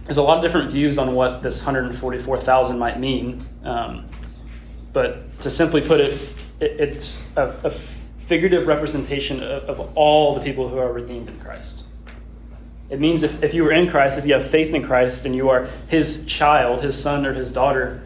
there's 0.05 0.17
a 0.17 0.23
lot 0.23 0.39
of 0.39 0.43
different 0.43 0.71
views 0.71 0.99
on 0.99 1.15
what 1.15 1.43
this 1.43 1.59
144,000 1.65 2.79
might 2.79 2.99
mean. 2.99 3.41
Um, 3.65 4.07
but 4.93 5.41
to 5.41 5.51
simply 5.51 5.81
put 5.81 6.01
it, 6.01 6.21
it 6.61 6.81
it's 6.81 7.29
a, 7.37 7.49
a 7.65 7.71
figurative 8.27 8.67
representation 8.67 9.43
of, 9.43 9.65
of 9.65 9.97
all 9.97 10.35
the 10.35 10.41
people 10.41 10.69
who 10.69 10.79
are 10.79 10.93
redeemed 10.93 11.29
in 11.29 11.39
Christ. 11.41 11.85
It 12.91 13.01
means 13.01 13.23
if, 13.23 13.43
if 13.43 13.55
you 13.55 13.67
are 13.67 13.73
in 13.73 13.91
Christ, 13.91 14.19
if 14.19 14.27
you 14.27 14.35
have 14.35 14.51
faith 14.51 14.75
in 14.75 14.85
Christ, 14.85 15.25
and 15.25 15.35
you 15.35 15.49
are 15.49 15.69
his 15.89 16.27
child, 16.27 16.83
his 16.83 17.01
son 17.01 17.25
or 17.25 17.33
his 17.33 17.53
daughter, 17.53 18.03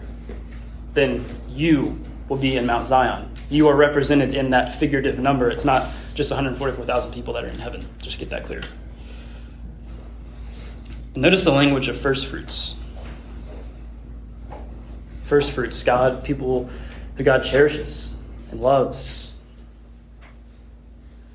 then 0.94 1.24
you 1.48 1.98
will 2.28 2.36
be 2.36 2.56
in 2.56 2.66
Mount 2.66 2.86
Zion. 2.86 3.30
You 3.50 3.68
are 3.68 3.76
represented 3.76 4.34
in 4.34 4.50
that 4.50 4.78
figurative 4.78 5.18
number. 5.18 5.50
It's 5.50 5.64
not 5.64 5.92
just 6.14 6.30
144,000 6.30 7.12
people 7.12 7.34
that 7.34 7.44
are 7.44 7.48
in 7.48 7.58
heaven. 7.58 7.86
Just 7.98 8.18
get 8.18 8.30
that 8.30 8.44
clear. 8.44 8.62
Notice 11.16 11.44
the 11.44 11.50
language 11.50 11.88
of 11.88 12.00
first 12.00 12.26
fruits. 12.26 12.76
First 15.26 15.50
fruits, 15.52 15.82
God, 15.82 16.22
people 16.22 16.68
who 17.16 17.24
God 17.24 17.42
cherishes 17.42 18.14
and 18.50 18.60
loves 18.60 19.26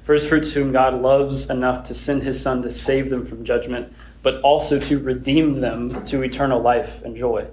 First 0.04 0.30
fruits 0.30 0.52
whom 0.52 0.72
God 0.72 1.02
loves 1.02 1.50
enough 1.50 1.86
to 1.86 1.94
send 1.94 2.24
his 2.24 2.42
Son 2.42 2.62
to 2.64 2.70
save 2.70 3.10
them 3.10 3.26
from 3.26 3.46
judgment, 3.46 3.94
but 4.24 4.42
also 4.42 4.80
to 4.80 5.00
redeem 5.00 5.62
them 5.62 6.04
to 6.06 6.22
eternal 6.24 6.60
life 6.60 7.02
and 7.04 7.16
joy. 7.16 7.48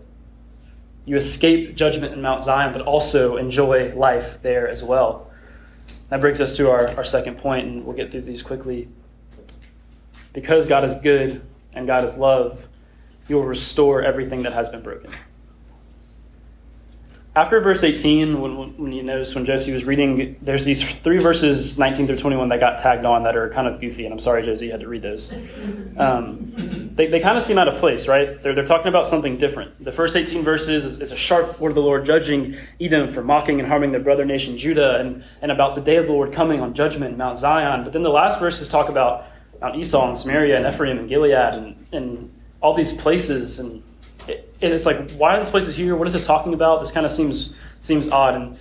You 1.05 1.17
escape 1.17 1.77
judgment 1.77 2.15
in 2.15 2.23
Mount 2.23 2.43
Zion, 2.45 2.73
but 2.73 2.83
also 2.83 3.37
enjoy 3.37 3.95
life 3.95 4.39
there 4.43 4.69
as 4.69 4.83
well. 4.83 5.31
That 6.09 6.21
brings 6.21 6.41
us 6.41 6.57
to 6.57 6.71
our, 6.71 6.89
our 6.97 7.05
second 7.05 7.39
point, 7.39 7.67
and 7.67 7.85
we'll 7.85 7.97
get 7.97 8.11
through 8.11 8.23
these 8.23 8.43
quickly. 8.43 8.89
Because 10.33 10.67
God 10.67 10.85
is 10.85 10.95
good 10.97 11.43
and 11.73 11.87
God 11.87 12.05
is 12.05 12.17
love, 12.17 12.69
he 13.27 13.35
will 13.35 13.45
restore 13.45 14.03
everything 14.03 14.43
that 14.43 14.53
has 14.53 14.69
been 14.69 14.83
broken. 14.83 15.11
after 17.37 17.61
verse 17.61 17.85
18, 17.85 18.41
when, 18.41 18.77
when 18.79 18.93
you 18.93 19.03
notice 19.03 19.35
when 19.35 19.45
Josie 19.45 19.73
was 19.73 19.85
reading, 19.85 20.37
there's 20.43 20.65
these 20.65 20.83
three 20.83 21.19
verses, 21.19 21.79
19 21.79 22.09
through 22.09 22.17
21, 22.17 22.49
that 22.49 22.59
got 22.59 22.79
tagged 22.81 23.05
on 23.05 23.23
that 23.23 23.37
are 23.37 23.51
kind 23.51 23.69
of 23.69 23.81
goofy. 23.81 24.05
And 24.05 24.13
I'm 24.13 24.19
sorry, 24.19 24.43
Josie, 24.43 24.67
you 24.67 24.71
had 24.73 24.81
to 24.81 24.89
read 24.89 25.03
those. 25.03 25.33
Um, 25.97 26.91
they, 26.95 27.07
they 27.07 27.21
kind 27.21 27.39
of 27.39 27.45
seem 27.45 27.59
out 27.59 27.69
of 27.69 27.79
place, 27.79 28.09
right? 28.09 28.43
They're, 28.43 28.57
they're 28.57 28.67
talking 28.67 28.89
about 28.89 29.09
something 29.09 29.37
different. 29.37 29.85
The 29.85 29.93
first 29.93 30.17
18 30.17 30.43
verses 30.43 30.85
is, 30.85 31.01
is 31.01 31.13
a 31.13 31.17
sharp 31.17 31.61
word 31.61 31.69
of 31.69 31.75
the 31.77 31.83
Lord 31.83 32.05
judging 32.05 32.57
Edom 32.81 33.13
for 33.13 33.23
mocking 33.23 33.61
and 33.61 33.69
harming 33.69 33.93
their 33.93 34.01
brother 34.01 34.25
nation 34.25 34.59
Judah 34.59 34.99
and, 34.99 35.23
and 35.41 35.53
about 35.53 35.77
the 35.77 35.81
day 35.81 35.97
of 35.97 36.07
the 36.07 36.13
Lord 36.13 36.33
coming 36.33 36.61
on 36.61 36.75
judgment, 36.75 37.17
Mount 37.17 37.39
Zion. 37.39 37.85
But 37.85 37.93
then 37.93 38.03
the 38.03 38.11
last 38.11 38.41
verses 38.41 38.69
talk 38.69 38.89
about 38.89 39.27
Mount 39.61 39.77
Esau 39.77 40.09
and 40.09 40.17
Samaria 40.17 40.57
and 40.57 40.67
Ephraim 40.73 40.99
and 40.99 41.09
Gilead 41.09 41.55
and, 41.55 41.87
and 41.93 42.33
all 42.61 42.75
these 42.75 42.97
places. 42.97 43.59
And 43.59 43.83
it, 44.27 44.53
it's 44.61 44.87
like, 44.87 45.11
why 45.13 45.37
are 45.37 45.43
these 45.43 45.51
places 45.51 45.75
here? 45.75 45.97
What 45.97 46.07
is 46.07 46.13
this 46.13 46.27
talking 46.27 46.55
about? 46.55 46.81
This 46.81 46.91
kind 46.91 47.07
of 47.07 47.13
seems 47.13 47.55
seems 47.81 48.09
odd. 48.09 48.35
And 48.35 48.59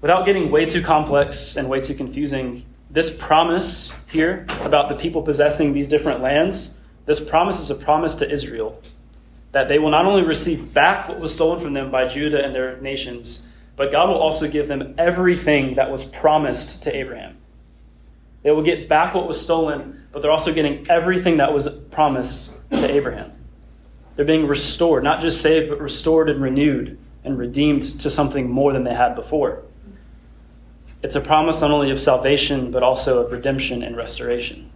without 0.00 0.24
getting 0.26 0.50
way 0.50 0.64
too 0.64 0.82
complex 0.82 1.56
and 1.56 1.68
way 1.68 1.80
too 1.80 1.94
confusing, 1.94 2.64
this 2.90 3.14
promise 3.14 3.92
here 4.10 4.46
about 4.62 4.90
the 4.90 4.96
people 4.96 5.22
possessing 5.22 5.72
these 5.72 5.88
different 5.88 6.20
lands, 6.20 6.78
this 7.06 7.22
promise 7.22 7.60
is 7.60 7.70
a 7.70 7.74
promise 7.74 8.16
to 8.16 8.30
Israel 8.30 8.80
that 9.52 9.68
they 9.68 9.78
will 9.78 9.90
not 9.90 10.06
only 10.06 10.22
receive 10.22 10.72
back 10.72 11.08
what 11.08 11.18
was 11.18 11.34
stolen 11.34 11.60
from 11.60 11.72
them 11.72 11.90
by 11.90 12.06
Judah 12.06 12.44
and 12.44 12.54
their 12.54 12.80
nations, 12.80 13.46
but 13.76 13.90
God 13.90 14.08
will 14.08 14.18
also 14.18 14.48
give 14.48 14.68
them 14.68 14.94
everything 14.96 15.74
that 15.74 15.90
was 15.90 16.04
promised 16.04 16.82
to 16.84 16.94
Abraham. 16.94 17.36
They 18.42 18.50
will 18.50 18.62
get 18.62 18.88
back 18.88 19.14
what 19.14 19.26
was 19.26 19.40
stolen, 19.40 19.99
but 20.12 20.22
they're 20.22 20.30
also 20.30 20.52
getting 20.52 20.88
everything 20.90 21.36
that 21.38 21.52
was 21.52 21.68
promised 21.90 22.54
to 22.70 22.90
Abraham. 22.90 23.32
They're 24.16 24.24
being 24.24 24.46
restored, 24.46 25.04
not 25.04 25.20
just 25.20 25.40
saved, 25.40 25.70
but 25.70 25.80
restored 25.80 26.28
and 26.28 26.42
renewed 26.42 26.98
and 27.24 27.38
redeemed 27.38 27.82
to 28.00 28.10
something 28.10 28.50
more 28.50 28.72
than 28.72 28.84
they 28.84 28.94
had 28.94 29.14
before. 29.14 29.62
It's 31.02 31.16
a 31.16 31.20
promise 31.20 31.60
not 31.60 31.70
only 31.70 31.90
of 31.90 32.00
salvation, 32.00 32.70
but 32.70 32.82
also 32.82 33.24
of 33.24 33.32
redemption 33.32 33.82
and 33.82 33.96
restoration. 33.96 34.70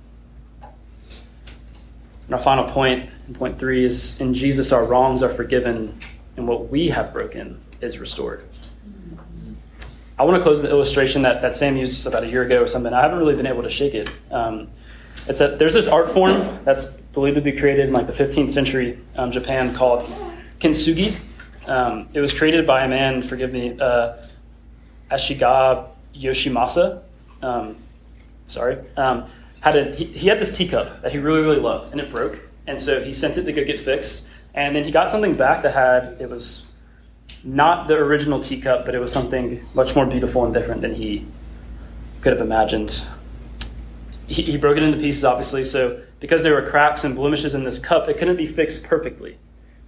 And 2.27 2.35
our 2.35 2.43
final 2.43 2.65
point, 2.65 3.11
point 3.35 3.59
three, 3.59 3.85
is 3.85 4.21
in 4.21 4.33
Jesus 4.33 4.73
our 4.73 4.85
wrongs 4.85 5.23
are 5.23 5.35
forgiven, 5.35 5.99
and 6.37 6.49
what 6.49 6.71
we 6.71 6.89
have 6.89 7.13
broken 7.13 7.61
is 7.83 7.99
restored. 7.99 8.45
I 10.19 10.23
want 10.23 10.37
to 10.39 10.43
close 10.43 10.59
with 10.59 10.67
an 10.67 10.71
illustration 10.71 11.23
that, 11.23 11.43
that 11.43 11.55
Sam 11.57 11.77
used 11.77 12.07
about 12.07 12.23
a 12.23 12.29
year 12.29 12.43
ago 12.43 12.63
or 12.63 12.69
something. 12.69 12.95
I 12.95 13.03
haven't 13.03 13.19
really 13.19 13.35
been 13.35 13.47
able 13.47 13.65
to 13.65 13.71
shake 13.71 13.95
it. 13.95 14.09
Um, 14.31 14.69
it's 15.29 15.39
that 15.39 15.59
there's 15.59 15.75
this 15.75 15.87
art 15.87 16.11
form 16.13 16.61
that's 16.65 16.91
believed 17.15 17.37
to 17.37 17.41
be 17.41 17.53
created 17.53 17.87
in 17.87 17.93
like 17.93 18.07
the 18.07 18.13
15th 18.13 18.51
century 18.51 18.99
um, 19.17 19.33
Japan 19.33 19.75
called 19.75 20.11
kintsugi. 20.61 21.17
Um, 21.67 22.09
it 22.13 22.21
was 22.21 22.33
created 22.33 22.67
by 22.67 22.85
a 22.85 22.89
man, 22.89 23.27
forgive 23.27 23.53
me, 23.53 23.79
uh, 23.81 24.17
Ashiga 25.11 25.89
Yoshimasa. 26.15 27.03
Um, 27.43 27.77
sorry. 28.49 28.79
Um, 28.97 29.29
had 29.61 29.77
a, 29.77 29.95
he, 29.95 30.05
he, 30.05 30.29
had 30.29 30.39
this 30.39 30.55
teacup 30.55 31.01
that 31.03 31.13
he 31.13 31.19
really, 31.19 31.41
really 31.41 31.59
loved, 31.59 31.93
and 31.93 32.01
it 32.01 32.11
broke. 32.11 32.41
And 32.67 32.79
so 32.79 33.03
he 33.03 33.15
sent 33.15 33.39
it 33.39 33.45
to 33.45 33.53
go 33.53 33.65
get 33.65 33.81
fixed. 33.81 34.29
And 34.55 34.77
then 34.77 34.85
he 34.85 34.91
got 34.91 35.11
something 35.11 35.35
back 35.35 35.63
that 35.63 35.73
had, 35.73 36.21
it 36.21 36.29
was 36.29 36.67
not 37.43 37.89
the 37.89 37.95
original 37.95 38.41
teacup, 38.41 38.85
but 38.85 38.95
it 38.95 38.99
was 38.99 39.13
something 39.13 39.67
much 39.75 39.97
more 39.97 40.07
beautiful 40.07 40.45
and 40.45 40.53
different 40.53 40.83
than 40.83 40.95
he 40.95 41.27
could 42.21 42.33
have 42.33 42.43
imagined. 42.43 43.03
He, 44.27 44.43
he 44.43 44.57
broke 44.57 44.77
it 44.77 44.83
into 44.83 44.99
pieces, 44.99 45.25
obviously. 45.25 45.65
So 45.65 46.03
because 46.21 46.43
there 46.43 46.55
were 46.55 46.69
cracks 46.69 47.05
and 47.05 47.15
blemishes 47.15 47.55
in 47.55 47.65
this 47.65 47.79
cup, 47.79 48.09
it 48.09 48.19
couldn't 48.19 48.37
be 48.37 48.47
fixed 48.47 48.85
perfectly. 48.85 49.39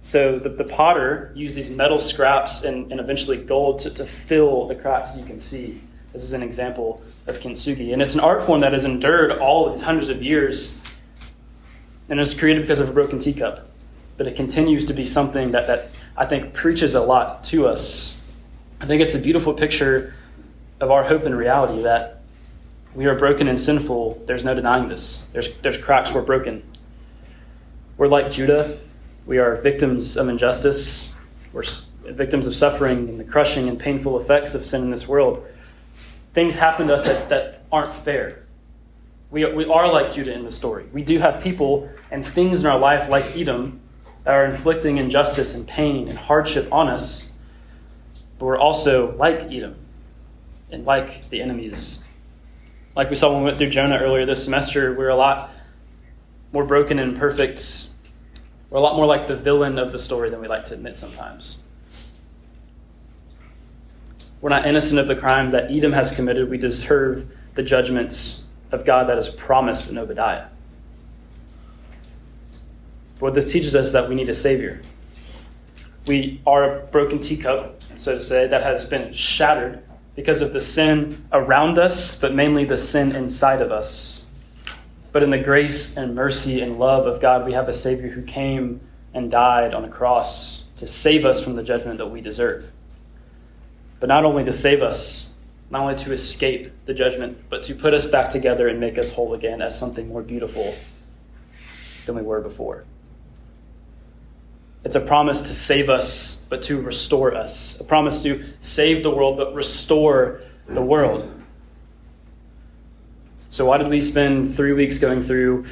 So 0.01 0.39
the, 0.39 0.49
the 0.49 0.63
potter 0.63 1.31
used 1.35 1.55
these 1.55 1.71
metal 1.71 1.99
scraps 1.99 2.63
and, 2.63 2.91
and 2.91 2.99
eventually 2.99 3.37
gold 3.37 3.79
to, 3.79 3.89
to 3.95 4.05
fill 4.05 4.67
the 4.67 4.75
cracks 4.75 5.17
you 5.17 5.25
can 5.25 5.39
see. 5.39 5.81
This 6.13 6.23
is 6.23 6.33
an 6.33 6.43
example 6.43 7.03
of 7.25 7.39
kintsugi. 7.39 7.93
And 7.93 8.01
it's 8.01 8.13
an 8.13 8.19
art 8.19 8.45
form 8.45 8.61
that 8.61 8.73
has 8.73 8.85
endured 8.85 9.31
all 9.31 9.71
these 9.71 9.81
hundreds 9.81 10.09
of 10.09 10.21
years 10.23 10.81
and 12.09 12.19
it 12.19 12.21
was 12.21 12.33
created 12.33 12.61
because 12.61 12.79
of 12.79 12.89
a 12.89 12.93
broken 12.93 13.19
teacup. 13.19 13.69
But 14.15 14.27
it 14.27 14.35
continues 14.35 14.85
to 14.85 14.93
be 14.93 15.05
something 15.05 15.51
that, 15.51 15.67
that 15.67 15.91
I 16.15 16.25
think 16.25 16.53
preaches 16.53 16.95
a 16.95 17.01
lot 17.01 17.43
to 17.45 17.67
us. 17.67 18.21
I 18.81 18.85
think 18.85 19.01
it's 19.01 19.15
a 19.15 19.19
beautiful 19.19 19.53
picture 19.53 20.15
of 20.79 20.91
our 20.91 21.03
hope 21.03 21.23
and 21.23 21.35
reality 21.35 21.83
that 21.83 22.16
we 22.97 23.05
are 23.05 23.13
broken 23.13 23.47
and 23.47 23.59
sinful. 23.59 24.23
There's 24.25 24.43
no 24.43 24.55
denying 24.55 24.89
this. 24.89 25.27
There's, 25.31 25.55
there's 25.59 25.77
cracks, 25.77 26.11
we're 26.11 26.23
broken. 26.23 26.63
We're 27.95 28.07
like 28.07 28.31
Judah, 28.31 28.79
we 29.27 29.37
are 29.37 29.55
victims 29.57 30.17
of 30.17 30.27
injustice. 30.27 31.13
We're 31.53 31.63
victims 32.03 32.47
of 32.47 32.55
suffering 32.55 33.07
and 33.07 33.19
the 33.19 33.23
crushing 33.23 33.69
and 33.69 33.79
painful 33.79 34.19
effects 34.19 34.55
of 34.55 34.65
sin 34.65 34.81
in 34.81 34.89
this 34.89 35.07
world. 35.07 35.45
Things 36.33 36.55
happen 36.55 36.87
to 36.87 36.95
us 36.95 37.05
that, 37.05 37.29
that 37.29 37.65
aren't 37.71 37.93
fair. 38.03 38.43
We, 39.29 39.45
we 39.45 39.65
are 39.65 39.91
like 39.93 40.15
Judah 40.15 40.33
in 40.33 40.43
the 40.43 40.51
story. 40.51 40.87
We 40.91 41.03
do 41.03 41.19
have 41.19 41.43
people 41.43 41.87
and 42.09 42.25
things 42.25 42.61
in 42.61 42.65
our 42.65 42.79
life 42.79 43.09
like 43.09 43.37
Edom 43.37 43.79
that 44.23 44.33
are 44.33 44.45
inflicting 44.45 44.97
injustice 44.97 45.53
and 45.53 45.67
pain 45.67 46.07
and 46.07 46.17
hardship 46.17 46.73
on 46.73 46.87
us. 46.87 47.33
But 48.39 48.45
we're 48.45 48.57
also 48.57 49.15
like 49.17 49.41
Edom 49.51 49.75
and 50.71 50.83
like 50.83 51.29
the 51.29 51.43
enemies. 51.43 52.03
Like 52.97 53.11
we 53.11 53.15
saw 53.15 53.31
when 53.31 53.43
we 53.43 53.45
went 53.45 53.59
through 53.59 53.69
Jonah 53.69 53.99
earlier 53.99 54.25
this 54.25 54.43
semester, 54.43 54.91
we're 54.91 55.09
a 55.09 55.15
lot 55.15 55.51
more 56.51 56.65
broken 56.65 56.97
and 56.97 57.13
imperfect 57.13 57.89
we're 58.71 58.79
a 58.79 58.81
lot 58.81 58.95
more 58.95 59.05
like 59.05 59.27
the 59.27 59.35
villain 59.35 59.77
of 59.77 59.91
the 59.91 59.99
story 59.99 60.31
than 60.31 60.41
we 60.41 60.47
like 60.47 60.65
to 60.65 60.73
admit 60.73 60.97
sometimes. 60.97 61.59
We're 64.41 64.49
not 64.49 64.67
innocent 64.67 64.99
of 64.99 65.07
the 65.07 65.15
crimes 65.15 65.51
that 65.51 65.71
Edom 65.71 65.93
has 65.93 66.11
committed. 66.11 66.49
We 66.49 66.57
deserve 66.57 67.31
the 67.53 67.61
judgments 67.61 68.45
of 68.71 68.83
God 68.83 69.07
that 69.09 69.17
is 69.19 69.29
promised 69.29 69.91
in 69.91 69.97
Obadiah. 69.99 70.47
What 73.19 73.35
this 73.35 73.51
teaches 73.51 73.75
us 73.75 73.87
is 73.87 73.93
that 73.93 74.09
we 74.09 74.15
need 74.15 74.27
a 74.27 74.35
Savior. 74.35 74.81
We 76.07 76.41
are 76.47 76.79
a 76.79 76.85
broken 76.87 77.19
teacup, 77.19 77.81
so 77.97 78.15
to 78.15 78.21
say, 78.21 78.47
that 78.47 78.63
has 78.63 78.87
been 78.87 79.13
shattered 79.13 79.86
because 80.17 80.41
of 80.41 80.51
the 80.51 80.59
sin 80.59 81.25
around 81.31 81.79
us, 81.79 82.19
but 82.19 82.35
mainly 82.35 82.65
the 82.65 82.77
sin 82.77 83.15
inside 83.15 83.61
of 83.61 83.71
us 83.71 84.17
but 85.17 85.23
in 85.23 85.31
the 85.31 85.39
grace 85.39 85.97
and 85.97 86.13
mercy 86.13 86.61
and 86.61 86.77
love 86.77 87.07
of 87.07 87.19
God, 87.19 87.43
we 87.43 87.53
have 87.53 87.69
a 87.69 87.73
Savior 87.73 88.09
who 88.09 88.21
came 88.21 88.81
and 89.15 89.31
died 89.31 89.73
on 89.73 89.83
a 89.83 89.89
cross 89.89 90.65
to 90.75 90.87
save 90.87 91.25
us 91.25 91.43
from 91.43 91.55
the 91.55 91.63
judgment 91.63 91.97
that 91.97 92.05
we 92.05 92.21
deserve. 92.21 92.69
But 93.99 94.09
not 94.09 94.25
only 94.25 94.43
to 94.45 94.53
save 94.53 94.83
us, 94.83 95.33
not 95.71 95.81
only 95.81 95.95
to 96.03 96.13
escape 96.13 96.71
the 96.85 96.93
judgment, 96.93 97.39
but 97.49 97.63
to 97.63 97.73
put 97.73 97.95
us 97.95 98.05
back 98.05 98.29
together 98.29 98.67
and 98.67 98.79
make 98.79 98.99
us 98.99 99.11
whole 99.11 99.33
again 99.33 99.59
as 99.59 99.79
something 99.79 100.07
more 100.07 100.21
beautiful 100.21 100.75
than 102.05 102.15
we 102.15 102.21
were 102.21 102.41
before. 102.41 102.85
It's 104.83 104.95
a 104.95 105.01
promise 105.01 105.43
to 105.43 105.53
save 105.53 105.89
us, 105.89 106.45
but 106.49 106.63
to 106.63 106.81
restore 106.81 107.33
us. 107.33 107.79
A 107.79 107.83
promise 107.83 108.23
to 108.23 108.45
save 108.61 109.03
the 109.03 109.11
world, 109.11 109.37
but 109.37 109.53
restore 109.53 110.41
the 110.67 110.81
world. 110.81 111.31
So, 113.49 113.65
why 113.65 113.77
did 113.77 113.87
we 113.87 114.01
spend 114.01 114.53
three 114.55 114.73
weeks 114.73 114.99
going 114.99 115.23
through 115.23 115.65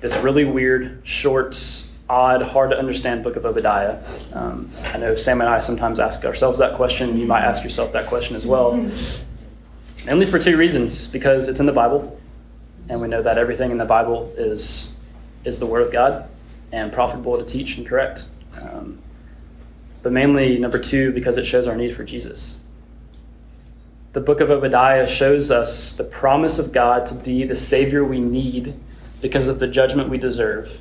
this 0.00 0.16
really 0.18 0.44
weird, 0.44 1.02
short, 1.04 1.60
odd, 2.08 2.40
hard 2.42 2.70
to 2.70 2.78
understand 2.78 3.24
book 3.24 3.36
of 3.36 3.44
Obadiah? 3.44 3.98
Um, 4.32 4.70
I 4.86 4.98
know 4.98 5.16
Sam 5.16 5.40
and 5.40 5.50
I 5.50 5.60
sometimes 5.60 6.00
ask 6.00 6.24
ourselves 6.24 6.58
that 6.60 6.76
question. 6.76 7.18
You 7.18 7.26
might 7.26 7.42
ask 7.42 7.62
yourself 7.62 7.92
that 7.92 8.06
question 8.06 8.36
as 8.36 8.46
well. 8.46 8.76
Mainly 10.06 10.26
for 10.26 10.38
two 10.38 10.56
reasons 10.56 11.08
because 11.08 11.48
it's 11.48 11.60
in 11.60 11.66
the 11.66 11.72
Bible, 11.72 12.18
and 12.88 13.00
we 13.00 13.08
know 13.08 13.22
that 13.22 13.38
everything 13.38 13.70
in 13.70 13.78
the 13.78 13.84
Bible 13.84 14.32
is, 14.36 14.98
is 15.44 15.58
the 15.58 15.66
Word 15.66 15.82
of 15.82 15.92
God 15.92 16.28
and 16.72 16.92
profitable 16.92 17.36
to 17.38 17.44
teach 17.44 17.76
and 17.76 17.86
correct. 17.86 18.28
Um, 18.60 18.98
but 20.02 20.12
mainly, 20.12 20.58
number 20.58 20.78
two, 20.78 21.12
because 21.12 21.36
it 21.36 21.44
shows 21.44 21.66
our 21.66 21.76
need 21.76 21.96
for 21.96 22.04
Jesus 22.04 22.60
the 24.16 24.22
book 24.22 24.40
of 24.40 24.50
Obadiah 24.50 25.06
shows 25.06 25.50
us 25.50 25.94
the 25.94 26.02
promise 26.02 26.58
of 26.58 26.72
God 26.72 27.04
to 27.04 27.14
be 27.14 27.44
the 27.44 27.54
Savior 27.54 28.02
we 28.02 28.18
need 28.18 28.72
because 29.20 29.46
of 29.46 29.58
the 29.58 29.66
judgment 29.66 30.08
we 30.08 30.16
deserve. 30.16 30.80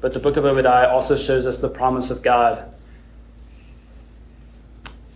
But 0.00 0.12
the 0.12 0.18
book 0.18 0.36
of 0.36 0.44
Obadiah 0.44 0.88
also 0.88 1.16
shows 1.16 1.46
us 1.46 1.60
the 1.60 1.68
promise 1.68 2.10
of 2.10 2.20
God 2.20 2.74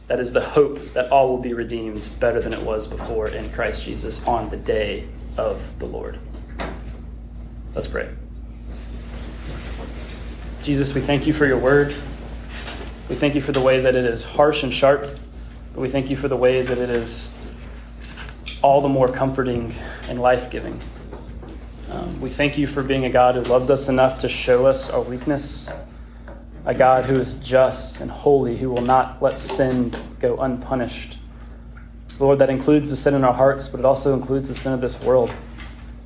that 0.06 0.20
is 0.20 0.32
the 0.32 0.40
hope 0.40 0.92
that 0.92 1.10
all 1.10 1.30
will 1.30 1.42
be 1.42 1.52
redeemed 1.52 2.08
better 2.20 2.40
than 2.40 2.52
it 2.52 2.62
was 2.62 2.86
before 2.86 3.26
in 3.26 3.50
Christ 3.50 3.82
Jesus 3.82 4.24
on 4.24 4.48
the 4.48 4.56
day 4.56 5.08
of 5.36 5.60
the 5.80 5.86
Lord. 5.86 6.20
Let's 7.74 7.88
pray. 7.88 8.08
Jesus, 10.62 10.94
we 10.94 11.00
thank 11.00 11.26
you 11.26 11.32
for 11.32 11.46
your 11.46 11.58
word. 11.58 11.94
We 13.08 13.16
thank 13.16 13.34
you 13.34 13.40
for 13.40 13.52
the 13.52 13.60
way 13.60 13.80
that 13.80 13.94
it 13.94 14.04
is 14.04 14.24
harsh 14.24 14.62
and 14.62 14.72
sharp 14.72 15.18
but 15.74 15.80
we 15.80 15.88
thank 15.88 16.10
you 16.10 16.16
for 16.16 16.28
the 16.28 16.36
ways 16.36 16.68
that 16.68 16.78
it 16.78 16.90
is 16.90 17.34
all 18.62 18.80
the 18.80 18.88
more 18.88 19.08
comforting 19.08 19.74
and 20.08 20.20
life 20.20 20.50
giving. 20.50 20.78
Um, 21.90 22.20
we 22.20 22.28
thank 22.28 22.58
you 22.58 22.66
for 22.66 22.82
being 22.82 23.06
a 23.06 23.10
God 23.10 23.34
who 23.34 23.42
loves 23.42 23.70
us 23.70 23.88
enough 23.88 24.18
to 24.20 24.28
show 24.28 24.66
us 24.66 24.90
our 24.90 25.00
weakness, 25.00 25.70
a 26.66 26.74
God 26.74 27.06
who 27.06 27.18
is 27.18 27.34
just 27.34 28.00
and 28.00 28.10
holy, 28.10 28.56
who 28.56 28.70
will 28.70 28.82
not 28.82 29.22
let 29.22 29.38
sin 29.38 29.92
go 30.20 30.36
unpunished. 30.38 31.18
Lord, 32.20 32.38
that 32.40 32.50
includes 32.50 32.90
the 32.90 32.96
sin 32.96 33.14
in 33.14 33.24
our 33.24 33.32
hearts, 33.32 33.68
but 33.68 33.80
it 33.80 33.86
also 33.86 34.14
includes 34.14 34.48
the 34.48 34.54
sin 34.54 34.72
of 34.74 34.82
this 34.82 35.00
world. 35.00 35.32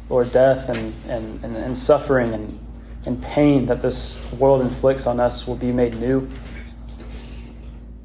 Lord, 0.09 0.33
death 0.33 0.69
and, 0.69 0.95
and, 1.09 1.45
and, 1.45 1.57
and 1.57 1.77
suffering 1.77 2.33
and, 2.33 2.66
and 3.07 3.23
pain 3.23 3.67
that 3.67 3.81
this 3.81 4.31
world 4.33 4.61
inflicts 4.61 5.07
on 5.07 5.21
us 5.21 5.47
will 5.47 5.57
be 5.57 5.73
made 5.73 5.95
new. 5.95 6.29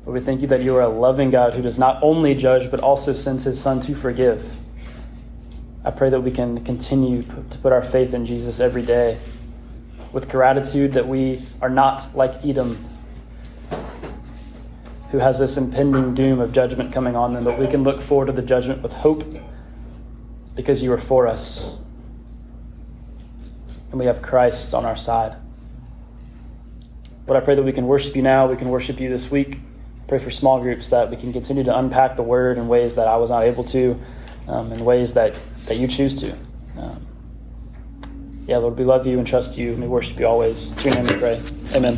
Lord, 0.06 0.20
we 0.20 0.26
thank 0.26 0.42
you 0.42 0.48
that 0.48 0.64
you 0.64 0.76
are 0.76 0.82
a 0.82 0.90
loving 0.90 1.30
God 1.30 1.54
who 1.54 1.62
does 1.62 1.78
not 1.78 2.00
only 2.02 2.36
judge, 2.36 2.72
but 2.72 2.80
also 2.80 3.14
sends 3.14 3.44
his 3.44 3.60
Son 3.60 3.82
to 3.82 3.96
forgive. 3.96 4.58
I 5.84 5.92
pray 5.92 6.10
that 6.10 6.22
we 6.22 6.32
can 6.32 6.64
continue 6.64 7.24
to 7.24 7.58
put 7.58 7.74
our 7.74 7.82
faith 7.82 8.14
in 8.14 8.26
Jesus 8.26 8.60
every 8.60 8.84
day 8.84 9.18
with 10.14 10.30
gratitude 10.30 10.94
that 10.94 11.08
we 11.08 11.42
are 11.62 11.70
not 11.70 12.16
like 12.16 12.46
Edom, 12.46 12.84
who 15.10 15.18
has 15.18 15.40
this 15.40 15.58
impending 15.58 16.14
doom 16.14 16.40
of 16.40 16.52
judgment 16.52 16.94
coming 16.94 17.16
on 17.16 17.34
them, 17.34 17.44
but 17.44 17.58
we 17.58 17.68
can 17.68 17.84
look 17.84 18.02
forward 18.02 18.28
to 18.28 18.32
the 18.32 18.42
judgment 18.42 18.82
with 18.84 18.94
hope 18.94 19.24
because 20.56 20.84
you 20.84 20.92
are 20.94 21.00
for 21.00 21.28
us. 21.28 21.81
And 23.92 24.00
we 24.00 24.06
have 24.06 24.22
Christ 24.22 24.74
on 24.74 24.86
our 24.86 24.98
side. 24.98 25.36
But 27.26 27.38
I 27.38 27.40
pray 27.42 27.56
that 27.56 27.64
we 27.64 27.72
can 27.72 27.88
worship 27.88 28.16
you 28.16 28.22
now, 28.22 28.48
we 28.48 28.58
can 28.58 28.70
worship 28.70 29.00
you 29.00 29.10
this 29.10 29.30
week. 29.30 29.60
Pray 30.08 30.20
for 30.20 30.32
small 30.32 30.60
groups 30.60 30.90
that 30.90 31.10
we 31.10 31.16
can 31.16 31.32
continue 31.32 31.64
to 31.64 31.78
unpack 31.78 32.18
the 32.18 32.24
word 32.24 32.58
in 32.58 32.68
ways 32.68 32.96
that 32.96 33.08
I 33.08 33.16
was 33.18 33.30
not 33.30 33.44
able 33.44 33.64
to, 33.66 33.98
um, 34.48 34.74
in 34.74 34.84
ways 34.84 35.14
that, 35.14 35.38
that 35.66 35.78
you 35.78 35.88
choose 35.88 36.16
to. 36.18 36.34
Um, 36.78 37.08
yeah, 38.48 38.58
Lord, 38.58 38.78
we 38.78 38.84
love 38.84 39.08
you 39.08 39.18
and 39.18 39.26
trust 39.26 39.58
you, 39.58 39.72
and 39.72 39.82
we 39.82 39.88
worship 39.88 40.20
you 40.20 40.28
always. 40.28 40.72
To 40.72 40.84
your 40.84 40.96
name 40.96 41.06
we 41.06 41.18
pray. 41.18 41.42
Amen. 41.76 41.98